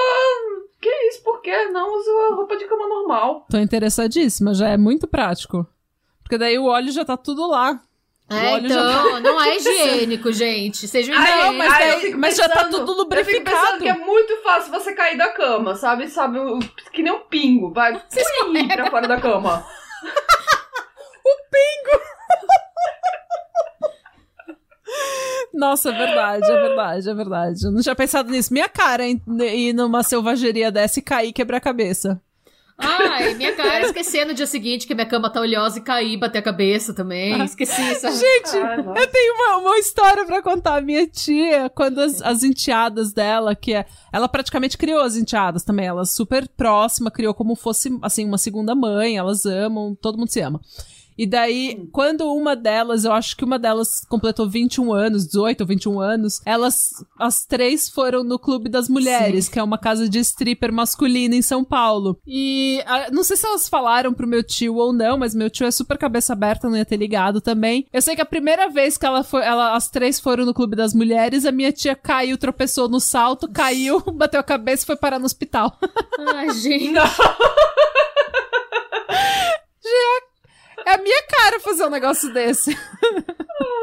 [0.81, 1.23] Que isso?
[1.23, 1.65] Por quê?
[1.69, 3.45] Não uso a roupa de cama normal.
[3.49, 5.65] Tô interessadíssima, já é muito prático.
[6.33, 7.79] Porque daí o óleo já tá tudo lá.
[8.27, 10.87] O É, óleo já então, não é higiênico, gente.
[10.87, 11.57] Sejam Ai, higiênicos.
[11.59, 13.77] mas ai, daí- mas já tá tudo Eu fico pensando lubrificado.
[13.83, 16.07] que é muito fácil você cair da cama, sabe?
[16.07, 16.57] Sabe, o-
[16.91, 19.63] que nem um pingo, vai pui, pra fora da cama.
[25.53, 27.65] Nossa, é verdade, é verdade, é verdade.
[27.65, 28.51] Eu não tinha pensado nisso.
[28.51, 32.19] Minha cara ir numa selvageria dessa e cair e quebrar a cabeça.
[33.13, 36.39] Ai, minha cara, esqueci no dia seguinte que minha cama tá oleosa e caí, bater
[36.39, 37.43] a cabeça também.
[37.43, 38.07] Esqueci isso.
[38.11, 38.99] Gente, nossa.
[38.99, 40.81] eu tenho uma, uma história pra contar.
[40.81, 43.85] Minha tia, quando as, as enteadas dela, que é.
[44.11, 45.85] Ela praticamente criou as enteadas também.
[45.85, 49.17] Ela é super próxima, criou como fosse, assim, uma segunda mãe.
[49.17, 50.59] Elas amam, todo mundo se ama.
[51.17, 55.67] E daí, quando uma delas, eu acho que uma delas completou 21 anos, 18 ou
[55.67, 60.19] 21 anos, elas, as três foram no Clube das Mulheres, que é uma casa de
[60.19, 62.19] stripper masculina em São Paulo.
[62.25, 65.65] E ah, não sei se elas falaram pro meu tio ou não, mas meu tio
[65.65, 67.87] é super cabeça aberta, não ia ter ligado também.
[67.91, 70.75] Eu sei que a primeira vez que ela foi, ela, as três foram no Clube
[70.75, 74.95] das Mulheres, a minha tia caiu, tropeçou no salto, caiu, bateu a cabeça e foi
[74.95, 75.77] parar no hospital.
[76.19, 76.91] Ai, gente.
[76.91, 77.03] Não.
[80.85, 82.75] É a minha cara fazer um negócio desse.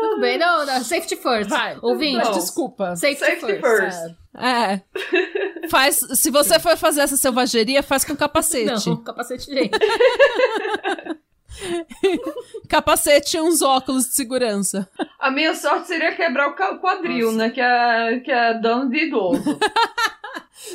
[0.01, 0.83] Tudo bem, não, não.
[0.85, 1.49] Safety first.
[1.49, 2.33] Vai, Ouvinte, Não.
[2.33, 2.95] desculpa.
[2.97, 3.97] Safety, Safety first.
[3.99, 4.17] first.
[4.37, 4.73] é.
[5.63, 5.69] É.
[5.69, 8.89] Faz, se você for fazer essa selvageria, faz com capacete.
[8.89, 9.71] Não, capacete gente.
[12.69, 14.89] capacete e uns óculos de segurança.
[15.19, 17.39] A minha sorte seria quebrar o quadril, Nossa.
[17.39, 17.51] né?
[17.51, 19.43] Que é, que é dano de idoso.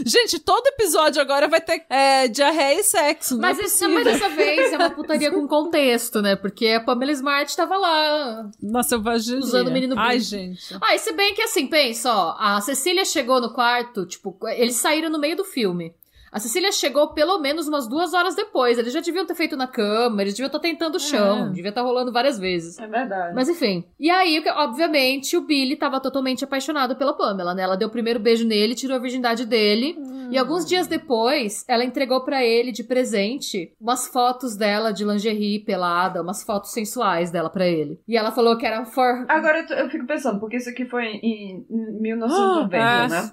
[0.06, 3.38] Gente, todo episódio agora vai ter é, diarreia e sexo.
[3.40, 6.36] Mas, não é esse- mas dessa vez é uma putaria com contexto, né?
[6.36, 8.50] Porque a Pamela Smart tava lá.
[8.62, 9.40] Na selvageria.
[9.40, 10.76] Usando o menino Ai, gente.
[10.82, 14.76] Ah, e se bem que assim, pensa, ó, a Cecília chegou no quarto, tipo, eles
[14.76, 15.94] saíram no meio do filme.
[16.36, 18.78] A Cecília chegou pelo menos umas duas horas depois.
[18.78, 21.50] Eles já deviam ter feito na cama, eles deviam estar tentando o chão, É.
[21.52, 22.78] devia estar rolando várias vezes.
[22.78, 23.34] É verdade.
[23.34, 23.86] Mas enfim.
[23.98, 27.64] E aí, obviamente, o Billy tava totalmente apaixonado pela Pamela, né?
[27.64, 29.96] Ela deu o primeiro beijo nele, tirou a virgindade dele.
[30.30, 35.60] E alguns dias depois, ela entregou pra ele de presente umas fotos dela de lingerie
[35.64, 37.98] pelada, umas fotos sensuais dela pra ele.
[38.06, 39.26] E ela falou que era for.
[39.30, 43.32] Agora eu, tô- eu fico pensando, porque isso aqui foi em, em 1990, Ah, né?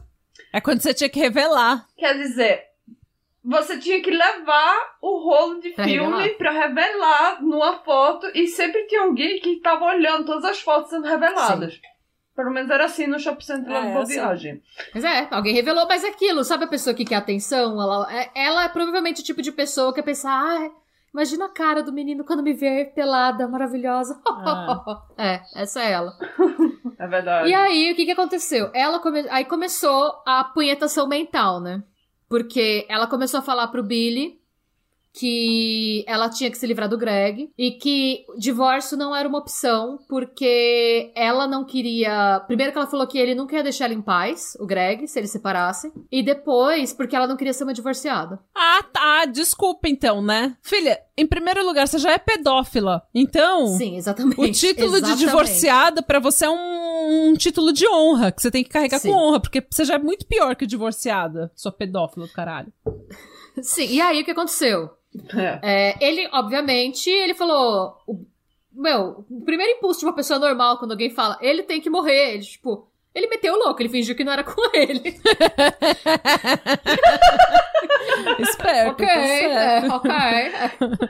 [0.52, 1.86] É quando você tinha que revelar.
[1.96, 2.60] Quer dizer,
[3.44, 6.36] você tinha que levar o rolo de Pra filme revelar.
[6.38, 11.06] pra revelar numa foto e sempre tinha alguém que tava olhando todas as fotos sendo
[11.06, 11.80] reveladas.
[12.34, 14.14] Pelo menos era assim no Shopping Center lá É, do Boa assim.
[14.14, 14.62] Viagem.
[14.94, 17.80] Mas é, alguém revelou, mas é aquilo, sabe a pessoa que quer atenção?
[17.80, 20.70] Ela é, ela é provavelmente o tipo de pessoa que quer pensar, ah,
[21.12, 24.18] imagina a cara do menino quando me ver pelada, maravilhosa.
[25.18, 26.12] é, essa é ela.
[26.98, 27.48] É verdade.
[27.48, 28.70] E aí, o que que aconteceu?
[28.72, 29.26] Ela come...
[29.28, 31.82] Aí começou a punhetação mental, né?
[32.32, 34.41] Porque ela começou a falar pro Billy
[35.12, 39.98] que ela tinha que se livrar do Greg e que divórcio não era uma opção
[40.08, 42.40] porque ela não queria.
[42.46, 45.18] Primeiro que ela falou que ele nunca ia deixar ela em paz, o Greg, se
[45.18, 48.40] eles separassem, e depois porque ela não queria ser uma divorciada.
[48.54, 49.24] Ah, tá.
[49.26, 50.56] Desculpa, então, né?
[50.62, 53.02] Filha, em primeiro lugar, você já é pedófila.
[53.14, 54.40] Então, Sim, exatamente.
[54.40, 55.18] o título Exatamente.
[55.18, 58.98] de divorciada pra você é um, um título de honra, que você tem que carregar
[58.98, 59.10] Sim.
[59.10, 62.72] com honra, porque você já é muito pior que divorciada, sua pedófila do caralho.
[63.60, 64.90] Sim, e aí o que aconteceu?
[65.36, 65.58] É.
[65.62, 67.96] É, ele, obviamente, ele falou.
[68.06, 68.24] o-
[68.74, 72.34] meu, o primeiro impulso de uma pessoa normal quando alguém fala, ele tem que morrer.
[72.34, 75.20] Ele, tipo, ele meteu o louco, ele fingiu que não era com ele.
[78.38, 80.10] Esperto, ok, tá é, ok.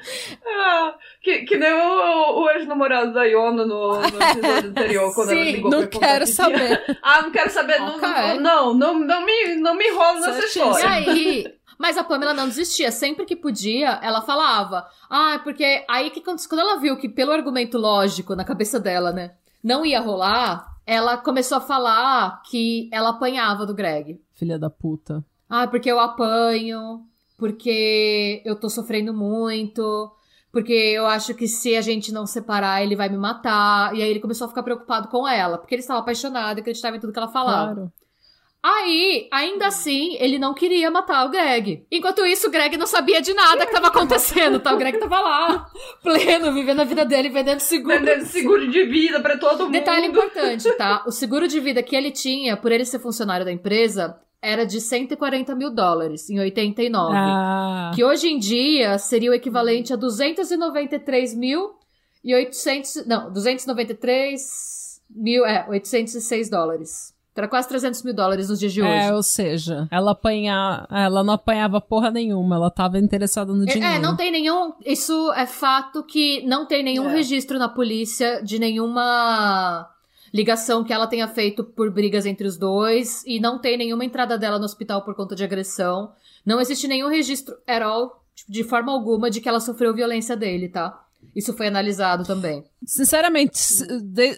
[0.64, 5.44] Ah, que, que nem o, o ex-namorado da Iona no, no episódio anterior, quando ela
[5.44, 6.98] Sim, ligou pra Não quero saber.
[7.02, 7.78] Ah, não quero saber.
[7.78, 8.08] não- Ok.
[8.40, 10.64] Não, não, não, me, não me enrola nessa Certíssimo.
[10.66, 10.88] E história.
[10.96, 11.54] aí.
[11.82, 12.92] Mas a Pamela não desistia.
[12.92, 14.86] Sempre que podia, ela falava.
[15.10, 16.48] Ah, porque aí que aconteceu?
[16.48, 21.16] Quando ela viu que, pelo argumento lógico na cabeça dela, né, não ia rolar, ela
[21.16, 24.20] começou a falar que ela apanhava do Greg.
[24.32, 25.24] Filha da puta.
[25.50, 27.04] Ah, porque eu apanho,
[27.36, 30.08] porque eu tô sofrendo muito,
[30.52, 33.92] porque eu acho que se a gente não separar, ele vai me matar.
[33.92, 36.96] E aí ele começou a ficar preocupado com ela, porque ele estava apaixonado e acreditava
[36.96, 37.74] em tudo que ela falava.
[37.74, 37.92] Claro.
[38.64, 41.84] Aí, ainda assim, ele não queria matar o Greg.
[41.90, 44.72] Enquanto isso, o Greg não sabia de nada que tava acontecendo, tá?
[44.72, 45.66] O Greg tava lá,
[46.00, 47.98] pleno, vivendo a vida dele, vendendo seguro.
[47.98, 49.72] Vendendo seguro de vida pra todo mundo.
[49.72, 51.02] Detalhe importante, tá?
[51.06, 54.80] O seguro de vida que ele tinha, por ele ser funcionário da empresa, era de
[54.80, 57.12] 140 mil dólares, em 89.
[57.16, 61.72] Ah, Que hoje em dia seria o equivalente a 293 mil
[62.22, 63.06] e 800...
[63.06, 65.44] Não, 293 mil...
[65.44, 67.11] É, 806 dólares.
[67.34, 68.90] Era quase 300 mil dólares nos dias de hoje.
[68.90, 73.96] é, ou seja, ela apanha, ela não apanhava porra nenhuma, ela tava interessada no dinheiro.
[73.96, 74.74] É, não tem nenhum.
[74.84, 77.12] Isso é fato que não tem nenhum É.
[77.14, 79.88] registro na polícia de nenhuma
[80.32, 84.38] ligação que ela tenha feito por brigas entre os dois e não tem nenhuma entrada
[84.38, 86.12] dela no hospital por conta de agressão.
[86.44, 90.36] Não existe nenhum registro at all, tipo, de forma alguma, de que ela sofreu violência
[90.36, 91.01] dele, tá?
[91.34, 92.62] Isso foi analisado também.
[92.84, 93.58] Sinceramente,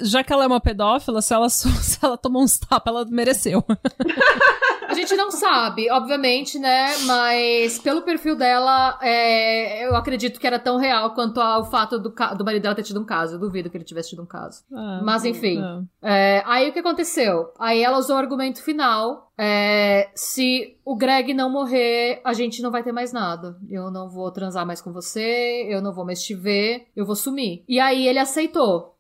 [0.03, 3.65] já que ela é uma pedófila, se ela, se ela tomou uns tapas, ela mereceu.
[4.89, 6.97] A gente não sabe, obviamente, né?
[7.07, 12.11] Mas pelo perfil dela, é, eu acredito que era tão real quanto ao fato do,
[12.11, 13.35] do marido dela ter tido um caso.
[13.35, 14.63] Eu duvido que ele tivesse tido um caso.
[14.73, 15.61] Ah, Mas enfim.
[16.03, 16.43] é.
[16.47, 17.53] Aí o que aconteceu?
[17.59, 19.31] Aí ela usou o argumento final.
[19.37, 23.57] é, se o Greg não morrer, a gente não vai ter mais nada.
[23.69, 27.17] Eu não vou transar mais com você, eu não vou mais te ver, eu vou
[27.17, 27.65] sumir.
[27.69, 28.95] E aí ele aceitou.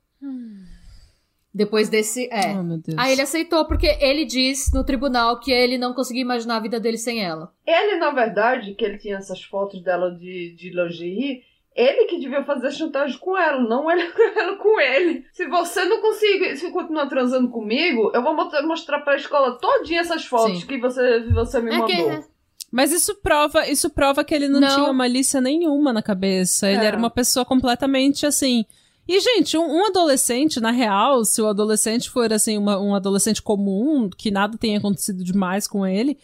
[1.55, 2.29] Depois desse.
[2.33, 2.53] É.
[2.59, 2.99] Oh, meu Deus.
[2.99, 6.81] Aí ele aceitou porque ele diz no tribunal que ele não conseguia imaginar a vida
[6.81, 7.53] dele sem ela.
[7.65, 11.43] Ele, na verdade, que ele tinha essas fotos dela de, de lingerie,
[11.77, 14.03] ele que devia fazer chantagem com ela, não ele,
[14.37, 15.25] ela com ele.
[15.33, 18.35] Se você não conseguir, se continuar transando comigo, eu vou
[18.67, 20.67] mostrar pra escola todinha essas fotos Sim.
[20.67, 21.87] que você, você me É mandou.
[21.87, 22.25] que.
[22.73, 24.75] Mas isso prova, isso prova que ele não, Não.
[24.75, 26.69] tinha malícia nenhuma na cabeça.
[26.69, 26.87] Ele É.
[26.87, 28.65] era uma pessoa completamente assim,
[29.07, 33.43] E, gente, um, um adolescente, na real, se o adolescente for, assim, uma- um adolescente
[33.43, 36.17] comum, que nada tenha acontecido demais com ele,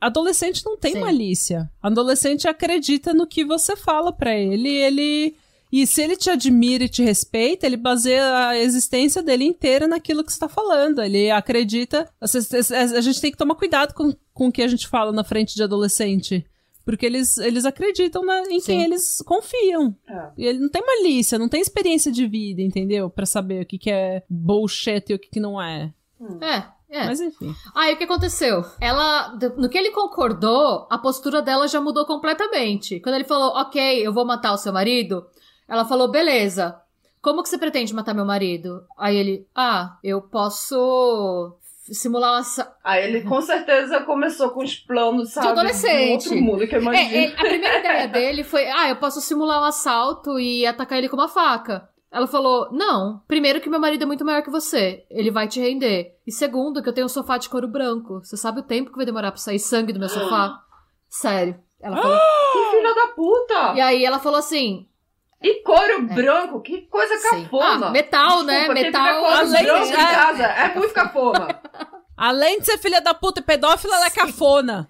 [0.00, 1.00] adolescente não tem Sim.
[1.00, 1.70] malícia.
[1.82, 5.34] Adolescente acredita no que você fala pra ele, e ele...
[5.72, 10.22] E se ele te admira e te respeita, ele baseia a existência dele inteira naquilo
[10.22, 11.02] que você tá falando.
[11.02, 12.08] Ele acredita...
[12.20, 15.56] A gente tem que tomar cuidado com, com o que a gente fala na frente
[15.56, 16.46] de adolescente.
[16.86, 18.66] Porque eles, eles acreditam na- em Sim.
[18.66, 19.94] quem eles confiam.
[20.08, 20.30] É.
[20.38, 23.10] E ele não tem malícia, não tem experiência de vida, entendeu?
[23.10, 25.92] Pra saber o que, que é bullshit e o que, que não é.
[26.40, 27.04] É, é.
[27.06, 27.52] Mas enfim.
[27.74, 28.64] Aí o que aconteceu?
[28.80, 33.00] Ela, no que ele concordou, a postura dela já mudou completamente.
[33.00, 35.26] Quando ele falou, ok, eu vou matar o seu marido,
[35.68, 36.80] ela falou, beleza.
[37.20, 38.84] Como que você pretende matar meu marido?
[38.96, 41.56] Aí ele, ah, eu posso
[41.94, 42.74] simular uma.
[42.84, 45.48] Aí ele com certeza começou com os planos, sabe?
[45.48, 46.28] adolescente.
[46.28, 47.14] De um outro mundo que eu imagino.
[47.16, 50.98] É, é, a primeira ideia dele foi, ah, eu posso simular um assalto e atacar
[50.98, 51.88] ele com uma faca.
[52.10, 55.60] Ela falou, não, primeiro que meu marido é muito maior que você, ele vai te
[55.60, 56.14] render.
[56.26, 58.20] E segundo, que eu tenho um sofá de couro branco.
[58.22, 60.60] Você sabe o tempo que vai demorar pra sair sangue do meu sofá?
[61.10, 61.58] Sério.
[61.80, 62.16] Ela falou.
[62.52, 63.74] Que filha da puta!
[63.74, 64.86] E aí ela falou assim,
[65.42, 67.88] E couro branco, que coisa cafona.
[67.88, 68.60] Ah, metal, né?
[68.60, 71.60] Desculpa, quem Metal, além branco de- em casa é muito cafona.
[72.16, 74.88] Além de ser filha da puta e pedófila, ela é cafona.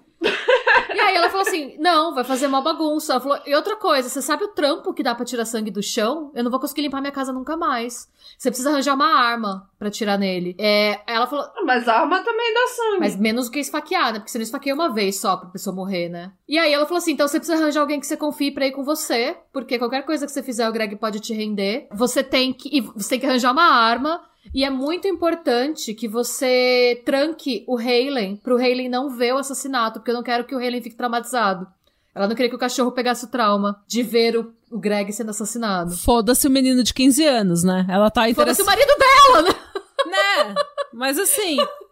[0.94, 3.12] E aí ela falou assim: não, vai fazer uma bagunça.
[3.12, 5.82] Ela falou, e outra coisa, você sabe o trampo que dá pra tirar sangue do
[5.82, 6.30] chão?
[6.34, 8.08] Eu não vou conseguir limpar minha casa nunca mais.
[8.38, 10.56] Você precisa arranjar uma arma pra tirar nele.
[10.58, 13.00] É, ela falou, Mas arma também dá sangue.
[13.00, 14.18] mas menos do que esfaquear, né?
[14.18, 16.32] Porque você não esfaqueia uma vez só pra pessoa morrer, né?
[16.48, 18.72] E aí ela falou assim: então você precisa arranjar alguém que você confie pra ir
[18.72, 21.88] com você, porque qualquer coisa que você fizer, o Greg pode te render.
[21.92, 22.74] Você tem que.
[22.78, 24.22] E você tem que arranjar uma arma.
[24.54, 29.98] E é muito importante que você tranque o Halen pro Halen não ver o assassinato,
[30.00, 31.66] porque eu não quero que o Halen fique traumatizado.
[32.14, 35.30] Ela não queria que o cachorro pegasse o trauma de ver o, o Greg sendo
[35.30, 35.94] assassinado.
[35.98, 37.86] Foda-se o menino de 15 anos, né?
[37.90, 38.70] Ela tá Foda-se o interessada.
[38.70, 39.54] marido dela, né?
[40.06, 40.54] Né?
[40.94, 41.56] Mas assim.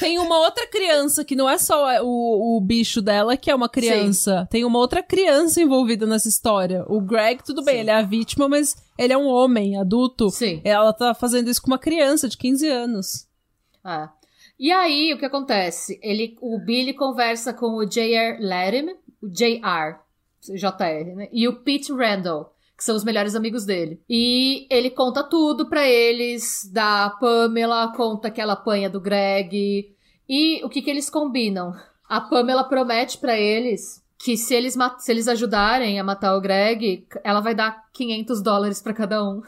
[0.00, 3.68] Tem uma outra criança que não é só o, o bicho dela que é uma
[3.68, 4.46] criança.
[4.50, 6.84] Tem uma outra criança envolvida nessa história.
[6.88, 7.80] O Greg, tudo bem, Sim.
[7.80, 10.28] ele é a vítima, mas ele é um homem adulto.
[10.30, 10.60] Sim.
[10.64, 13.28] Ela tá fazendo isso com uma criança de 15 anos.
[13.86, 14.08] É.
[14.58, 16.00] E aí, o que acontece?
[16.02, 18.38] Ele, o Billy conversa com o J.R.
[18.40, 19.98] Latim, o J.R.,
[20.42, 21.28] J.R., né?
[21.30, 24.00] E o Pete Randall, que são os melhores amigos dele.
[24.08, 29.94] E ele conta tudo pra eles, da Pamela, conta que ela apanha do Greg.
[30.28, 31.72] E o que que eles combinam?
[32.08, 37.06] A Pamela promete pra eles que se eles, se eles ajudarem a matar o Greg,
[37.22, 39.42] ela vai dar 500 dólares pra cada um.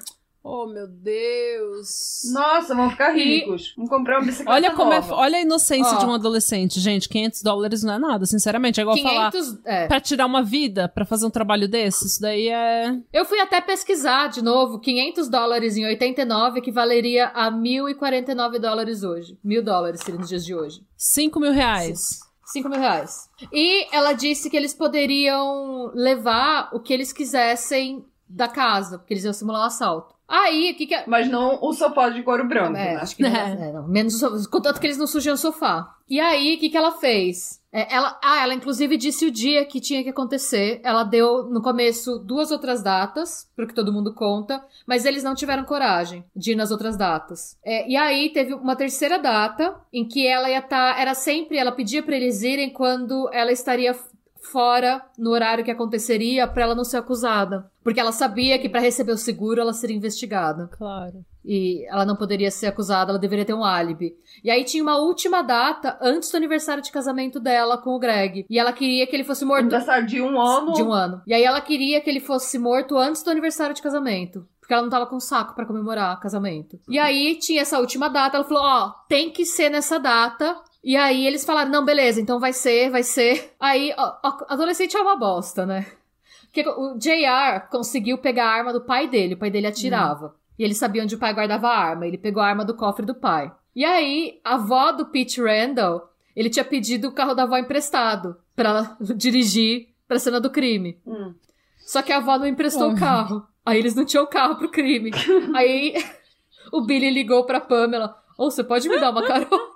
[0.51, 2.23] Oh, meu Deus.
[2.33, 3.75] Nossa, vão ficar E- ricos.
[3.77, 5.15] Vamos comprar uma bicicleta Olha como é, nova.
[5.17, 5.99] olha a inocência Ó.
[5.99, 7.07] de um adolescente, gente.
[7.09, 8.81] 500 dólares não é nada, sinceramente.
[8.81, 9.59] É igual falar 500...
[9.67, 9.87] É.
[9.87, 12.07] pra tirar uma vida, pra fazer um trabalho desse.
[12.07, 12.97] Isso daí é.
[13.13, 19.39] Eu fui até pesquisar de novo, 500 dólares em 89 equivaleria a 1.049 dólares hoje.
[19.45, 20.81] Mil dólares seria nos dias de hoje.
[20.97, 22.21] 5 mil reais.
[22.47, 23.29] 5 mil reais.
[23.53, 29.25] E ela disse que eles poderiam levar o que eles quisessem da casa, porque eles
[29.25, 30.15] iam simular um assalto.
[30.29, 30.95] Aí, o que que...
[30.95, 32.97] a- Mas não o sofá de couro branco, É, né?
[32.97, 33.89] acho que não, é, não.
[33.89, 35.95] Menos o sofá, contanto que eles não sujam o sofá.
[36.09, 37.59] E aí, o que, que ela fez?
[37.73, 40.81] É, ela, ah, ela inclusive disse o dia que tinha que acontecer.
[40.83, 45.35] Ela deu no começo duas outras datas, pro que todo mundo conta, mas eles não
[45.35, 47.57] tiveram coragem de ir nas outras datas.
[47.65, 50.99] É, e aí teve uma terceira data em que ela ia estar.
[50.99, 53.95] era sempre, ela pedia pra eles irem quando ela estaria
[54.41, 57.71] fora no horário que aconteceria pra ela não ser acusada.
[57.83, 61.25] Porque ela sabia que pra receber o seguro ela seria investigada Claro.
[61.45, 64.15] e ela não poderia ser acusada, ela deveria ter um álibi.
[64.45, 68.45] E aí tinha uma última data antes do aniversário de casamento dela com o Greg.
[68.49, 70.73] E ela queria que ele fosse morto Aniversário de um ano.
[70.73, 71.23] de um ano.
[71.27, 74.47] E aí ela queria que ele fosse morto antes do aniversário de casamento.
[74.61, 76.79] Porque ela não tava com saco pra comemorar o casamento.
[76.87, 80.55] E aí tinha essa última data, ela falou: ó, tem que ser nessa data.
[80.83, 83.53] E aí eles falaram: não, beleza, então vai ser, vai ser.
[83.59, 85.87] Aí, ó, ó, adolescente é uma bosta, né?
[86.45, 90.35] Porque o JR conseguiu pegar a arma do pai dele, o pai dele atirava.
[90.59, 93.05] E ele sabia onde o pai guardava a arma, ele pegou a arma do cofre
[93.07, 93.53] do pai.
[93.77, 98.37] E aí, a avó do Pete Randall, ele tinha pedido o carro da avó emprestado
[98.57, 100.99] pra dirigir pra cena do crime.
[101.07, 101.35] Hum.
[101.87, 102.93] Só que a avó não emprestou Oh.
[102.93, 103.47] o carro.
[103.65, 105.11] Aí eles não tinham carro pro crime.
[105.55, 105.95] Aí
[106.73, 108.17] o Billy ligou pra Pamela.
[108.37, 109.68] Ou você pode me dar uma carona?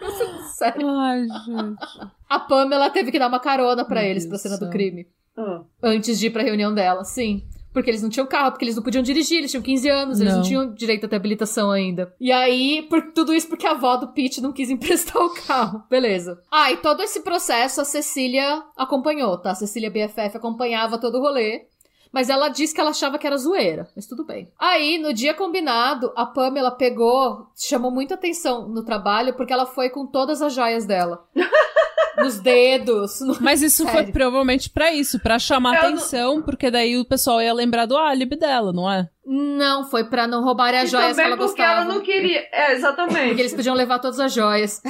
[0.54, 0.88] Sério.
[0.88, 2.10] Ai, gente.
[2.28, 5.06] A Pamela teve que dar uma carona pra Meu eles pra cena do crime.
[5.36, 5.62] Ah.
[5.82, 7.44] Antes de ir pra reunião dela, sim.
[7.72, 10.32] Porque eles não tinham carro, porque eles não podiam dirigir, eles tinham 15 anos, eles
[10.32, 10.48] não Não.
[10.48, 12.12] tinham direito a ter habilitação ainda.
[12.18, 15.84] E aí, por tudo isso porque a avó do Pete não quis emprestar o carro.
[15.88, 16.42] Beleza.
[16.50, 19.50] Ah, e todo esse processo a Cecília acompanhou, tá?
[19.52, 21.66] A Cecília BFF acompanhava todo o rolê.
[22.12, 24.50] Mas ela disse que ela achava que era zoeira, mas tudo bem.
[24.58, 29.90] Aí, no dia combinado, a Pamela pegou, chamou muita atenção no trabalho, porque ela foi
[29.90, 31.24] com todas as joias dela.
[32.18, 33.20] Nos dedos.
[33.20, 34.12] no- Mas isso foi Sério.
[34.12, 37.96] provavelmente pra isso, pra chamar Eu não- atenção, porque daí o pessoal ia lembrar do
[37.96, 39.08] álibi dela, não é?
[39.30, 41.72] Não, foi pra não roubarem as E joias que ela porque gostava.
[41.82, 42.48] ela não queria.
[42.50, 43.26] É, exatamente.
[43.28, 44.80] Porque eles podiam levar todas as joias.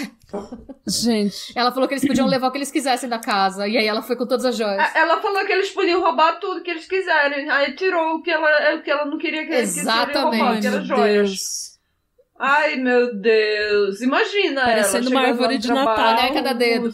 [0.86, 1.52] Gente.
[1.56, 3.66] Ela falou que eles podiam levar o que eles quisessem da casa.
[3.66, 4.78] E aí ela foi com todas as joias.
[4.78, 7.50] A- Ela falou que eles podiam roubar tudo que eles quiserem.
[7.50, 10.36] Aí tirou o que ela, o que ela não queria que eles quisessem Exatamente.
[10.38, 11.28] roubar, Ai, que era meu joias.
[11.30, 11.68] Deus.
[12.38, 14.00] Ai, meu Deus.
[14.00, 16.14] Imagina Parecendo ela uma árvore de trabalho, Natal.
[16.14, 16.90] Boneca da dedo.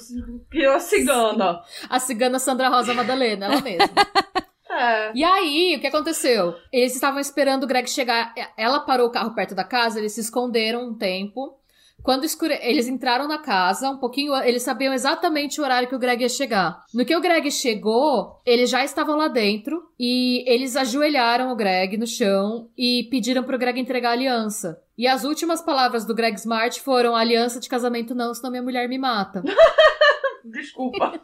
[0.51, 1.61] Que a cigana.
[1.91, 3.85] A cigana Sandra Rosa Madalena, ela mesma.
[4.75, 5.13] É.
[5.15, 6.55] E aí, o que aconteceu?
[6.73, 8.35] Eles estavam esperando o Greg chegar.
[8.57, 11.57] Ela parou o carro perto da casa, eles se esconderam um tempo.
[12.03, 12.59] Quando escure...
[12.61, 16.29] eles entraram na casa, um pouquinho, eles sabiam exatamente o horário que o Greg ia
[16.29, 16.85] chegar.
[16.93, 21.97] No que o Greg chegou, eles já estavam lá dentro e eles ajoelharam o Greg
[21.97, 24.79] no chão e pediram pro Greg entregar a aliança.
[24.99, 28.87] E as últimas palavras do Greg Smart foram: aliança de casamento não, senão minha mulher
[28.87, 29.43] me mata.
[30.45, 31.19] Desculpa.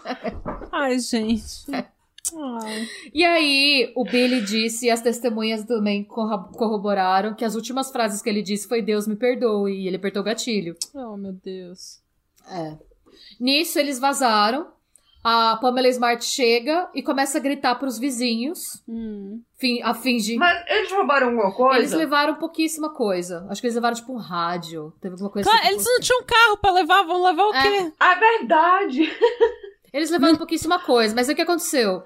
[0.73, 1.71] Ai, gente.
[3.15, 8.21] E aí, o Billy disse, e as testemunhas também corro- corroboraram, que as últimas frases
[8.23, 10.75] que ele disse foi Deus me perdoe, e ele apertou o gatilho.
[10.95, 12.01] Oh, meu Deus.
[12.51, 12.77] É.
[13.39, 14.67] Nisso, eles vazaram.
[15.23, 19.43] A Pamela Smart chega e começa a gritar pros vizinhos, Hum.
[19.59, 20.39] fim- a fingir.
[20.39, 21.79] Mas eles roubaram alguma coisa?
[21.79, 23.47] Eles levaram pouquíssima coisa.
[23.51, 24.95] Acho que eles levaram, tipo, um rádio.
[24.99, 27.63] Teve alguma coisa Claro, assim, eles não tinham carro pra levar, vão levar o É.
[27.63, 27.93] quê?
[28.01, 29.13] Ah, verdade.
[29.93, 32.03] Eles levaram pouquíssima coisa, mas o que aconteceu?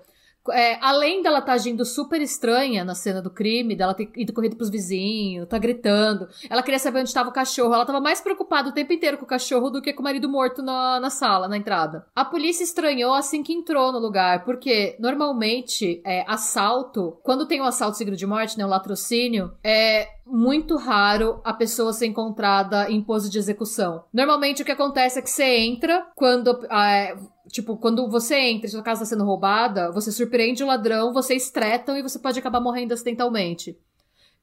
[0.53, 4.57] É, além dela estar agindo super estranha na cena do crime, dela ter ido corrido
[4.57, 8.69] pros vizinhos, tá gritando, ela queria saber onde estava o cachorro, ela tava mais preocupada
[8.69, 11.49] o tempo inteiro com o cachorro do que com o marido morto na, na sala,
[11.49, 12.07] na entrada.
[12.15, 17.65] A polícia estranhou assim que entrou no lugar, porque normalmente é, assalto, quando tem um
[17.65, 23.03] assalto seguido de morte, né, o latrocínio, é muito raro a pessoa ser encontrada em
[23.03, 24.05] pose de execução.
[24.13, 27.17] Normalmente o que acontece é que você entra quando ah,
[27.55, 31.51] Tipo, quando você entra e sua casa está sendo roubada, você surpreende o ladrão, vocês
[31.53, 33.79] tretam e você pode acabar morrendo acidentalmente.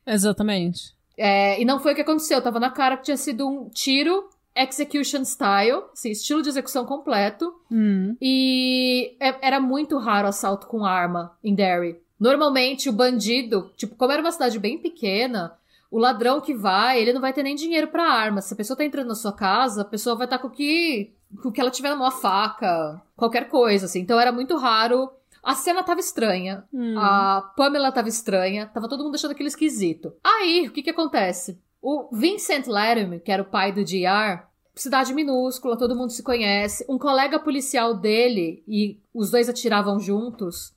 [0.07, 0.95] Exatamente.
[1.17, 2.41] É, e não foi o que aconteceu.
[2.41, 7.53] Tava na cara que tinha sido um tiro execution style, assim, estilo de execução completo.
[7.69, 8.15] Hum.
[8.21, 11.99] E é- era muito raro assalto com arma em Derry.
[12.17, 15.51] Normalmente o bandido, tipo, como era uma cidade bem pequena,
[15.91, 18.39] o ladrão que vai, ele não vai ter nem dinheiro pra arma.
[18.39, 21.11] Se a pessoa tá entrando na sua casa, a pessoa vai estar com o que
[21.43, 23.99] o que ela tiver na mão, uma faca, qualquer coisa, assim.
[23.99, 25.09] Então era muito raro.
[25.43, 26.63] A cena tava estranha.
[26.73, 26.97] Hum.
[26.97, 30.13] A Pamela tava estranha, tava todo mundo achando aquilo esquisito.
[30.23, 31.59] Aí, o que que acontece?
[31.81, 34.43] O Vincent Laramie, que era o pai do JR,
[34.75, 36.85] cidade minúscula, todo mundo se conhece.
[36.87, 40.73] Um colega policial dele, e os dois atiravam juntos,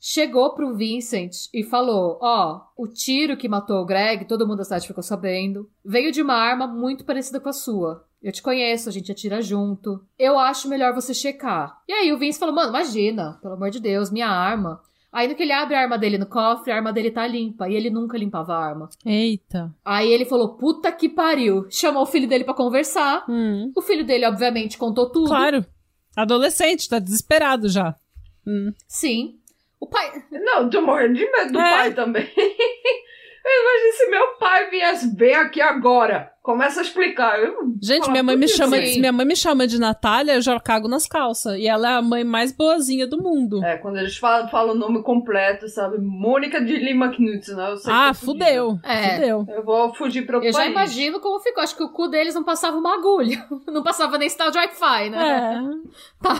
[0.00, 4.64] chegou pro Vincent e falou: Ó, o tiro que matou o Greg, todo mundo da
[4.64, 8.06] cidade ficou sabendo, veio de uma arma muito parecida com a sua.
[8.22, 10.04] Eu te conheço, a gente atira junto.
[10.18, 11.78] Eu acho melhor você checar.
[11.88, 14.80] E aí o Vince falou: Mano, imagina, pelo amor de Deus, minha arma.
[15.12, 17.68] Aí no que ele abre a arma dele no cofre, a arma dele tá limpa.
[17.68, 18.88] E ele nunca limpava a arma.
[19.04, 19.74] Eita.
[19.84, 21.66] Aí ele falou: Puta que pariu.
[21.70, 23.24] Chamou o filho dele pra conversar.
[23.28, 23.72] Hum.
[23.74, 25.28] O filho dele, obviamente, contou tudo.
[25.28, 25.64] Claro.
[26.16, 27.94] Adolescente, tá desesperado já.
[28.46, 28.72] Hum.
[28.86, 29.36] Sim.
[29.80, 30.10] O pai.
[30.30, 31.70] Não, tô morrendo de medo do É.
[31.70, 32.28] pai também.
[33.42, 36.30] Imagina se meu pai viesse bem aqui agora.
[36.42, 37.38] Começa a explicar.
[37.38, 39.78] Eu- Gente, minha mãe me "Por que chama, sim?" se minha mãe me chama de
[39.78, 41.58] Natália, eu já cago nas calças.
[41.58, 43.62] E ela é a mãe mais boazinha do mundo.
[43.62, 45.98] É, quando eles falam, falam o nome completo, sabe?
[45.98, 47.70] Mônica de Lima Knudsen, né?
[47.72, 48.78] Eu sei que ah, fudeu.
[48.82, 49.16] É.
[49.16, 49.44] Fudeu.
[49.48, 50.70] Eu vou fugir pro Eu já país.
[50.70, 51.62] imagino como ficou.
[51.62, 53.46] Acho que o cu deles não passava uma agulha.
[53.70, 55.54] Não passava nem sinal de Wi-Fi, né?
[55.54, 56.26] É.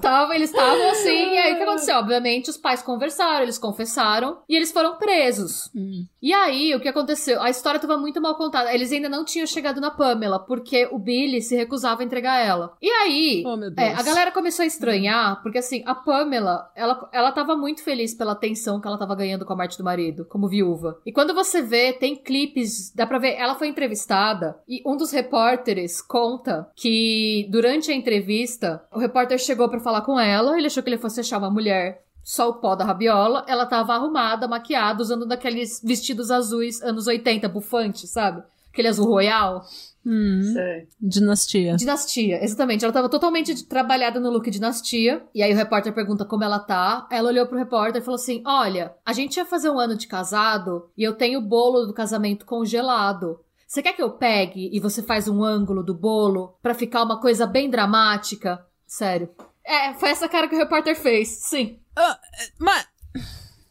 [0.00, 1.96] Tava, eles estavam assim, e aí o que aconteceu?
[1.96, 5.70] Obviamente, os pais conversaram, eles confessaram e eles foram presos.
[5.74, 6.04] Hum.
[6.22, 7.40] E aí, o que aconteceu?
[7.42, 8.72] A história tava muito mal contada.
[8.72, 12.76] Eles ainda não tinham chegado na Pamela, porque o Billy se recusava a entregar ela.
[12.80, 17.32] E aí, Oh, é, a galera começou a estranhar, porque assim, a Pamela, ela, ela
[17.32, 20.48] tava muito feliz pela atenção que ela tava ganhando com a morte do marido, como
[20.48, 20.98] viúva.
[21.04, 25.10] E quando você vê, tem clipes, dá pra ver, ela foi entrevistada, e um dos
[25.10, 30.82] repórteres conta que durante a entrevista, o repórter chegou pra falar com ela, ele achou
[30.82, 35.00] que ele fosse achar uma mulher só o pó da rabiola, ela tava arrumada, maquiada,
[35.00, 38.42] usando daqueles vestidos azuis anos 80, bufante, sabe?
[38.72, 39.64] Aquele azul royal.
[40.04, 40.42] Hum.
[40.52, 40.88] Sei.
[41.00, 41.76] Dinastia.
[41.76, 42.84] Dinastia, exatamente.
[42.84, 45.24] Ela tava totalmente trabalhada no look dinastia.
[45.32, 47.06] E aí o repórter pergunta como ela tá.
[47.12, 50.08] Ela olhou pro repórter e falou assim: Olha, a gente ia fazer um ano de
[50.08, 53.38] casado e eu tenho o bolo do casamento congelado.
[53.68, 57.20] Você quer que eu pegue e você faz um ângulo do bolo pra ficar uma
[57.20, 58.66] coisa bem dramática?
[58.84, 59.30] Sério.
[59.64, 61.78] É, foi essa cara que o repórter fez, sim.
[62.58, 62.86] Mas.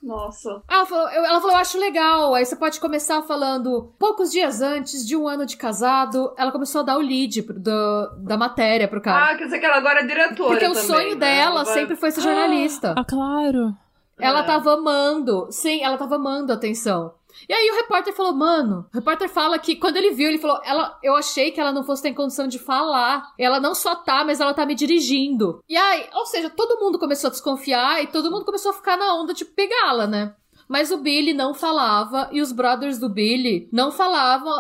[0.02, 0.62] Nossa.
[0.70, 2.36] Ela falou, eu, ela falou, eu acho legal.
[2.36, 6.82] Aí você pode começar falando, poucos dias antes de um ano de casado, ela começou
[6.82, 9.32] a dar o lead pro- do, da matéria pro cara.
[9.34, 11.16] Ah, quer dizer que ela agora é diretora Porque o também, sonho né?
[11.16, 12.94] dela Vai- sempre foi ser jornalista.
[12.96, 13.76] Ah, claro.
[14.20, 14.44] Ela É.
[14.44, 15.48] tava amando.
[15.50, 17.14] Sim, ela tava amando a atenção.
[17.48, 20.60] E aí o repórter falou, mano, o repórter fala que quando ele viu, ele falou,
[20.64, 23.34] ela, eu achei que ela não fosse ter condição de falar.
[23.38, 25.64] Ela não só tá, mas ela tá me dirigindo.
[25.68, 28.98] E aí, ou seja, todo mundo começou a desconfiar e todo mundo começou a ficar
[28.98, 30.36] na onda de pegá-la, né?
[30.68, 34.52] Mas o Billy não falava e os brothers do Billy não falavam.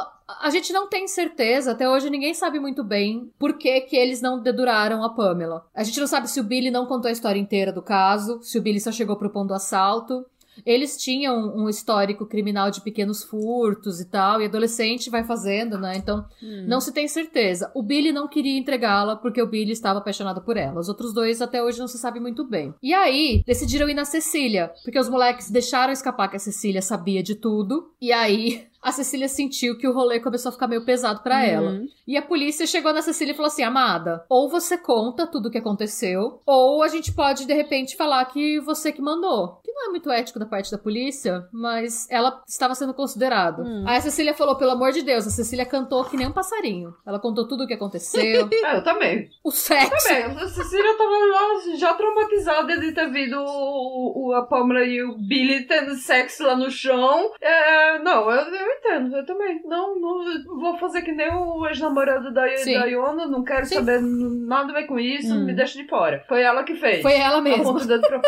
[0.41, 4.21] A gente não tem certeza, até hoje ninguém sabe muito bem por que, que eles
[4.21, 5.65] não deduraram a Pamela.
[5.73, 8.57] A gente não sabe se o Billy não contou a história inteira do caso, se
[8.57, 10.25] o Billy só chegou pro ponto do assalto.
[10.65, 15.97] Eles tinham um histórico criminal de pequenos furtos e tal, e adolescente vai fazendo, né?
[15.97, 16.25] Então,
[16.67, 17.71] não se tem certeza.
[17.73, 20.79] O Billy não queria entregá-la porque o Billy estava apaixonado por ela.
[20.79, 22.73] Os outros dois até hoje não se sabe muito bem.
[22.81, 27.23] E aí, decidiram ir na Cecília, porque os moleques deixaram escapar que a Cecília sabia
[27.23, 27.91] de tudo.
[28.01, 31.71] E aí, a Cecília sentiu que o rolê começou a ficar meio pesado pra ela.
[31.71, 31.87] Uhum.
[32.07, 35.51] E a polícia chegou na Cecília e falou assim: Amada, ou você conta tudo o
[35.51, 39.59] que aconteceu, ou a gente pode de repente falar que você que mandou.
[39.63, 43.61] Que não é muito ético da parte da polícia, mas ela estava sendo considerado.
[43.63, 43.83] Hum.
[43.87, 46.93] Aí a Cecília falou: pelo amor de Deus, a Cecília cantou que nem um passarinho.
[47.05, 49.29] Ela contou tudo o que aconteceu, Ah, eu também.
[49.43, 50.07] o sexo.
[50.07, 50.23] Também.
[50.37, 55.17] A Cecília tava lá já traumatizada de ter visto o, o- a Pamela e o
[55.17, 57.31] Billy tendo sexo lá no chão.
[57.41, 59.61] É, não, eu, eu entendo, eu também.
[59.65, 62.73] Não, não vou fazer que nem o ex-namorado da, Sim.
[62.73, 63.75] da Iona, não quero Sim.
[63.75, 65.45] saber nada a ver com isso, Hum.
[65.45, 66.23] me deixa de fora.
[66.27, 67.01] Foi ela que fez.
[67.01, 67.63] Foi ela mesma.
[67.63, 68.21] Aponta o dedo pra.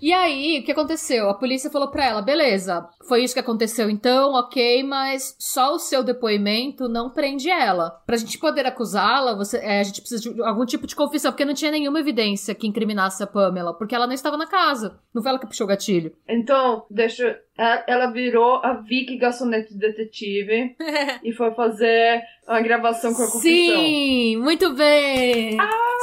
[0.00, 1.28] E aí, o que aconteceu?
[1.30, 5.78] A polícia falou pra ela: beleza, foi isso que aconteceu então, ok, mas só o
[5.78, 8.02] seu depoimento não prende ela.
[8.06, 11.44] Pra gente poder acusá-la, você, é, a gente precisa de algum tipo de confissão, porque
[11.44, 14.98] não tinha nenhuma evidência que incriminasse a Pamela, porque ela não estava na casa.
[15.14, 16.12] Não foi ela que puxou o gatilho.
[16.28, 17.40] Então, deixa.
[17.58, 20.76] A- Ela virou a Vicky Garçonete Detetive
[21.24, 23.42] e foi fazer a gravação com a confissão.
[23.42, 25.58] Sim, muito bem!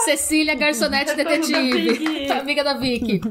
[0.05, 1.93] Cecília Garçonete da Detetive.
[1.93, 2.31] Vicky.
[2.31, 3.21] Amiga da Vicky.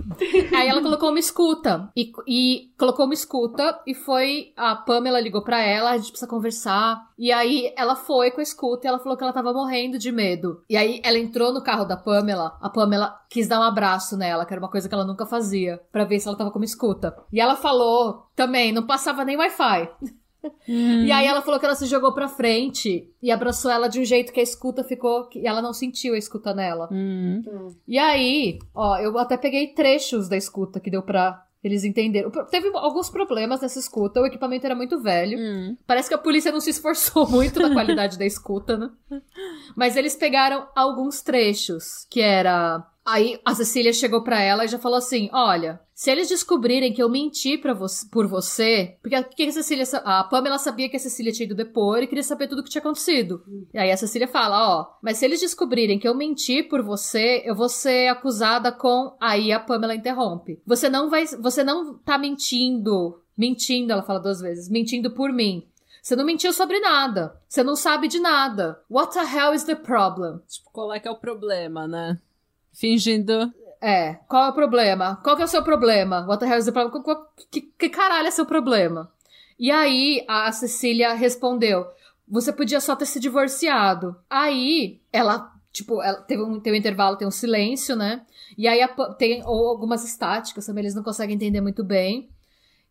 [0.57, 1.91] Aí ela colocou uma escuta.
[1.97, 4.53] E, e colocou uma escuta e foi.
[4.57, 7.03] A Pamela ligou pra ela, a gente precisa conversar.
[7.19, 10.11] E aí ela foi com a escuta e ela falou que ela tava morrendo de
[10.11, 10.63] medo.
[10.69, 12.57] E aí ela entrou no carro da Pamela.
[12.61, 15.81] A Pamela quis dar um abraço nela, que era uma coisa que ela nunca fazia,
[15.91, 17.15] pra ver se ela tava com uma escuta.
[17.33, 19.91] E ela falou também, não passava nem Wi-Fi.
[20.69, 21.05] Hum.
[21.05, 24.05] E aí ela falou que ela se jogou pra frente e abraçou ela de um
[24.05, 25.29] jeito que a escuta ficou.
[25.35, 26.89] E ela não sentiu a escuta nela.
[26.93, 27.43] Hum.
[27.87, 32.29] E aí, ó, eu até peguei trechos da escuta que deu pra eles entenderem.
[32.29, 35.39] Pro- Teve alguns problemas nessa escuta, o equipamento era muito velho.
[35.39, 35.77] Hum.
[35.87, 38.91] Parece que a polícia não se esforçou muito na qualidade da escuta, né?
[39.77, 42.85] Mas eles pegaram alguns trechos, que era.
[43.05, 47.03] Aí a Cecília chegou pra ela e já falou assim: Olha, se eles descobrirem que
[47.03, 48.97] eu menti pra vo por você.
[49.03, 49.85] Porque o que a Cecília.
[50.05, 52.71] A Pamela sabia que a Cecília tinha ido depor e queria saber tudo o que
[52.71, 53.43] tinha acontecido.
[53.75, 57.43] E aí a Cecília fala: Ó, mas se eles descobrirem que eu menti por você,
[57.45, 59.17] eu vou ser acusada com.
[59.21, 60.61] Aí a Pamela interrompe.
[60.65, 61.27] Você não vai.
[61.27, 63.21] Você não tá mentindo.
[63.37, 64.69] Mentindo, ela fala duas vezes.
[64.69, 65.67] Mentindo por mim.
[66.03, 67.41] Você não mentiu sobre nada.
[67.49, 68.81] Você não sabe de nada.
[68.91, 70.41] What the hell is the problem?
[70.49, 72.19] Tipo, qual é que é o problema, né?
[72.73, 73.53] Fingindo.
[73.81, 75.17] É, qual é o problema?
[75.25, 76.25] Qual que é o seu problema?
[76.27, 76.93] What the hell is the problem?
[76.93, 79.11] Qual- qual- Que, que caralho é seu problema?
[79.59, 81.87] E aí a Cecília respondeu:
[82.29, 84.17] Você podia só ter se divorciado.
[84.31, 88.23] Aí ela, tipo, ela teve um, tem um intervalo, tem um silêncio, né?
[88.57, 92.29] E aí a tem ou algumas estáticas também, eles não conseguem entender muito bem.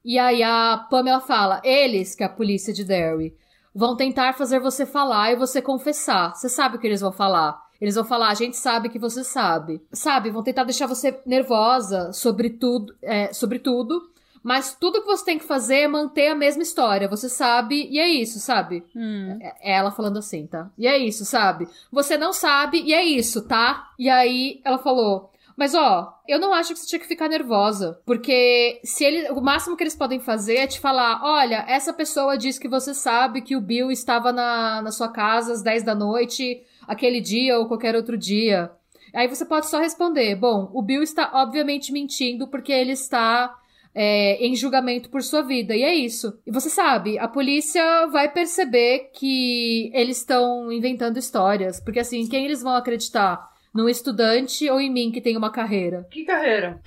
[0.04, 3.34] E aí a Pamela fala: Eles, que é a polícia de Derry,
[3.74, 6.36] vão tentar fazer você falar e você confessar.
[6.36, 7.58] Você sabe o que eles vão falar.
[7.82, 9.82] Eles vão falar, a gente sabe que você sabe.
[9.92, 14.12] Sabe, vão tentar deixar você nervosa sobre tudo, é, sobre tudo.
[14.44, 17.08] Mas tudo que você tem que fazer é manter a mesma história.
[17.08, 18.84] Você sabe, e é isso, sabe?
[18.96, 19.38] Hum.
[19.42, 20.70] É ela falando assim, tá?
[20.78, 21.68] E é isso, sabe?
[21.92, 23.92] Você não sabe, e é isso, tá?
[23.98, 25.31] E aí ela falou.
[25.62, 29.40] Mas ó, eu não acho que você tinha que ficar nervosa, porque se ele, o
[29.40, 33.44] máximo que eles podem fazer é te falar, olha, essa pessoa diz que você sabe
[33.44, 37.68] que o Bill estava na, na sua casa às 10 da noite, aquele dia ou
[37.68, 38.72] qualquer outro dia.
[39.14, 43.56] Aí você pode só responder, bom, o Bill está obviamente mentindo porque ele está
[43.94, 45.76] é, em julgamento por sua vida.
[45.76, 46.40] E é isso.
[46.44, 51.80] E você sabe, a polícia vai perceber que eles estão inventando histórias.
[51.80, 53.52] Porque assim, quem eles vão acreditar?
[53.74, 56.06] Num estudante ou em mim que tem uma carreira?
[56.12, 56.82] Que carreira.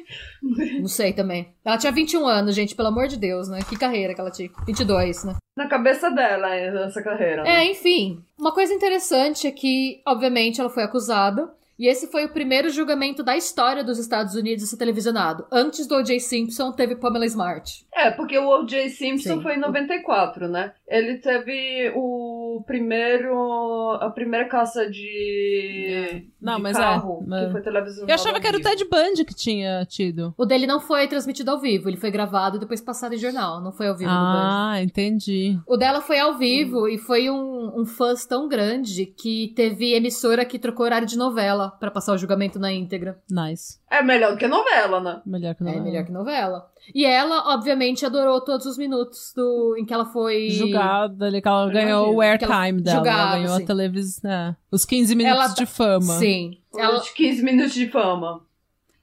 [0.80, 1.52] Não sei também.
[1.64, 3.60] Ela tinha 21 anos, gente, pelo amor de Deus, né?
[3.68, 4.50] Que carreira que ela tinha?
[4.66, 5.36] 22, né?
[5.56, 7.46] Na cabeça dela, essa carreira.
[7.46, 8.24] É, enfim.
[8.38, 11.52] Uma coisa interessante é que, obviamente, ela foi acusada.
[11.78, 15.46] E esse foi o primeiro julgamento da história dos Estados Unidos a ser televisionado.
[15.50, 16.20] Antes do O.J.
[16.20, 17.86] Simpson, teve Pamela Smart.
[17.94, 18.90] É, porque o O.J.
[18.90, 19.42] Simpson Sim.
[19.42, 20.74] foi em 94, né?
[20.86, 23.92] Ele teve o primeiro.
[24.00, 26.26] a primeira caça de.
[26.40, 28.10] Não, de mas é, carro mas- que foi televisionado.
[28.10, 28.60] Eu achava que era o.
[28.60, 30.34] Ted Bundy que tinha tido.
[30.36, 33.60] O dele não foi transmitido ao vivo, ele foi gravado e depois passado em jornal,
[33.60, 34.10] não foi ao vivo.
[34.12, 35.58] Ah, entendi.
[35.66, 40.44] O dela foi ao vivo e foi um, um fãs tão grande que teve emissora
[40.44, 43.18] que trocou horário de novela pra passar o julgamento na íntegra.
[43.30, 43.79] Nice.
[43.90, 45.20] É melhor do que novela, né?
[45.26, 45.72] Melhor que não.
[45.72, 46.70] É melhor que novela.
[46.94, 50.48] E ela, obviamente, adorou todos os minutos do, em que ela foi.
[50.50, 52.98] Julgada ali, que ela ganhou o airtime dela.
[52.98, 53.62] julgada, ela ganhou sim.
[53.64, 54.30] a televisão.
[54.30, 54.56] né?
[54.70, 56.14] Os 15 minutos Ela- de fama.
[56.18, 56.58] Sim.
[56.76, 58.46] Ela, Os 15 minutos de fama.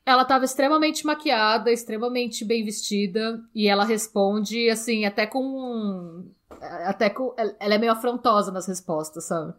[0.05, 3.41] ela tava extremamente maquiada, extremamente bem vestida.
[3.53, 6.23] E ela responde, assim, até com.
[6.85, 7.35] Até com.
[7.59, 9.53] Ela é meio afrontosa nas respostas, sabe?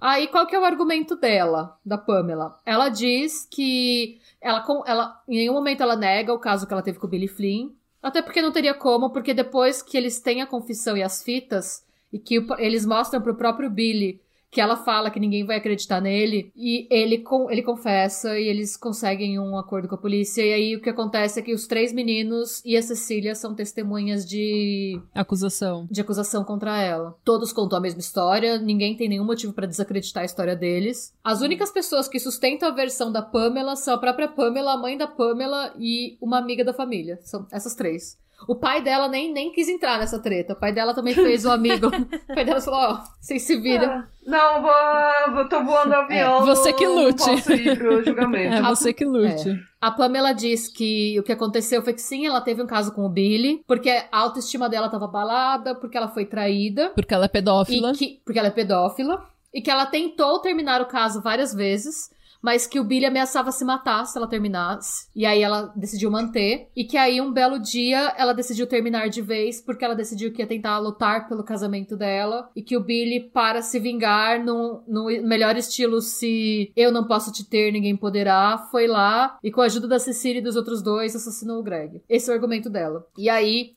[0.00, 2.56] Aí, qual que é o argumento dela, da Pamela?
[2.64, 6.98] Ela diz que ela, ela em nenhum momento ela nega o caso que ela teve
[6.98, 7.70] com o Billy Flynn.
[8.02, 11.84] Até porque não teria como, porque depois que eles têm a confissão e as fitas,
[12.10, 14.20] e que eles mostram pro próprio Billy
[14.50, 18.76] que ela fala que ninguém vai acreditar nele, e ele, com, ele confessa e eles
[18.76, 20.42] conseguem um acordo com a polícia.
[20.42, 24.26] E aí o que acontece é que os três meninos e a Cecília são testemunhas
[24.26, 25.86] de Acusação.
[25.90, 27.16] de acusação contra ela.
[27.24, 31.14] Todos contam a mesma história, ninguém tem nenhum motivo pra desacreditar a história deles.
[31.22, 34.96] As únicas pessoas que sustentam a versão da Pamela são a própria Pamela, a mãe
[34.96, 37.18] da Pamela e uma amiga da família.
[37.22, 38.18] São essas três.
[38.48, 40.54] O pai dela nem, nem quis entrar nessa treta.
[40.54, 41.86] O pai dela também fez um amigo.
[42.28, 43.88] o pai dela falou: Ó, vocês se viram.
[43.88, 46.42] Ah, Não, vou, vou, tô voando avião.
[46.42, 47.26] É, você que lute.
[47.26, 48.54] Não posso ir pro julgamento.
[48.56, 49.60] É você que lute.
[49.80, 53.06] A Pamela diz que o que aconteceu foi que sim, ela teve um caso com
[53.06, 56.90] o Billy, porque a autoestima dela tava abalada, porque ela foi traída.
[56.94, 57.92] Porque ela é pedófila.
[57.92, 59.24] E que, porque ela é pedófila.
[59.54, 62.10] E que ela tentou terminar o caso várias vezes,
[62.42, 65.08] mas que o Billy ameaçava se matar se ela terminasse.
[65.14, 66.68] E aí ela decidiu manter.
[66.74, 70.42] E que aí, um belo dia, ela decidiu terminar de vez, porque ela decidiu que
[70.42, 72.48] ia tentar lutar pelo casamento dela.
[72.54, 77.32] E que o Billy, para se vingar, no, no melhor estilo, se eu não posso
[77.32, 80.82] te ter, ninguém poderá, foi lá e, com a ajuda da Cecília e dos outros
[80.82, 82.02] dois, assassinou o Greg.
[82.08, 83.04] Esse é o argumento dela.
[83.16, 83.74] E aí,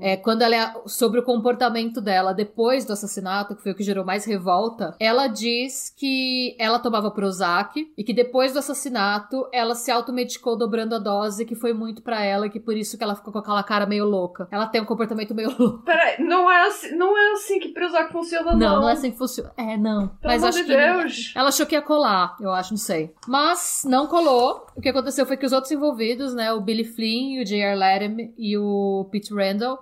[0.00, 3.82] é, quando ela é sobre o comportamento dela depois do assassinato, que foi o que
[3.82, 9.74] gerou mais revolta, ela diz que ela tomava Prozac e que depois do assassinato ela
[9.74, 13.04] se automedicou dobrando a dose, que foi muito pra ela, e que por isso que
[13.04, 14.48] ela ficou com aquela cara meio louca.
[14.50, 15.84] Ela tem um comportamento meio louco.
[15.84, 18.58] Peraí, não é assim, não é assim que Prozac funciona, não.
[18.58, 19.52] Não, não é assim que funciona.
[19.56, 20.08] É, não.
[20.08, 21.32] Pelo Mas amor acho de que Deus.
[21.34, 23.12] ela achou que ia colar, eu acho, não sei.
[23.26, 24.66] Mas não colou.
[24.76, 27.76] O que aconteceu foi que os outros envolvidos, né, o Billy Flynn, o J.R.
[27.76, 29.78] Latham e o Pete Randall,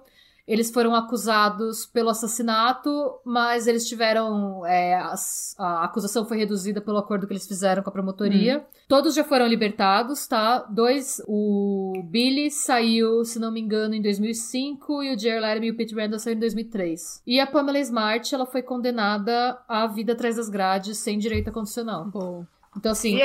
[0.47, 2.91] eles foram acusados pelo assassinato,
[3.25, 4.65] mas eles tiveram.
[4.67, 8.65] é, as- a acusação foi reduzida pelo acordo que eles fizeram com a promotoria.
[8.89, 10.59] Todos já foram libertados, tá?
[10.71, 11.23] Dois.
[11.27, 15.41] O Billy saiu, se não me engano, em 2005 e o J.R.
[15.41, 17.23] Latham e o Pete Randall saíram em 2003.
[17.27, 22.11] E a Pamela Smart, ela foi condenada à vida atrás das grades sem direito condicional.
[22.11, 22.45] Pô.
[22.77, 23.17] Então, assim.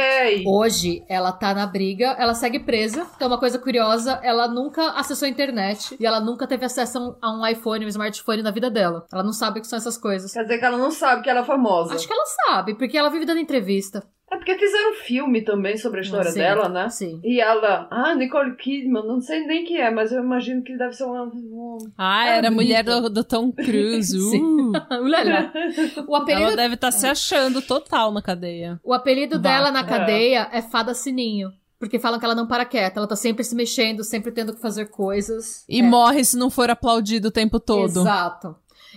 [0.48, 3.06] Hoje ela tá na briga, ela segue presa.
[3.16, 7.02] Então, uma coisa curiosa, ela nunca acessou a internet e ela nunca teve acesso a
[7.02, 9.06] um- a um iPhone, um smartphone na vida dela.
[9.12, 10.32] Ela não sabe o que são essas coisas.
[10.32, 11.94] Quer dizer que ela não sabe que ela é famosa.
[11.94, 14.04] Acho que ela sabe, porque ela vive dando entrevista.
[14.40, 16.90] É porque fizeram um filme também sobre a história Sim, dela, né?
[16.90, 17.20] Sim.
[17.24, 20.94] E ela, ah, Nicole Kidman, não sei nem quem é, mas eu imagino que deve
[20.94, 21.24] ser uma.
[21.24, 24.18] uma- Ah, É era a mulher do, do Tom Cruise.
[24.32, 24.42] Sim.
[24.42, 24.72] Uh.
[25.04, 25.52] Ulala.
[26.08, 28.80] O apelido, Ela deve estar se achando total na cadeia.
[28.84, 29.50] o apelido Vaca.
[29.50, 31.52] dela na cadeia é Fada Sininho.
[31.80, 34.62] Porque falam que ela não para quieta, ela tá sempre se mexendo, sempre tendo que
[34.62, 35.64] fazer coisas.
[35.70, 35.82] E É.
[35.82, 38.02] morre se não for aplaudido o tempo todo.
[38.02, 38.56] Exato.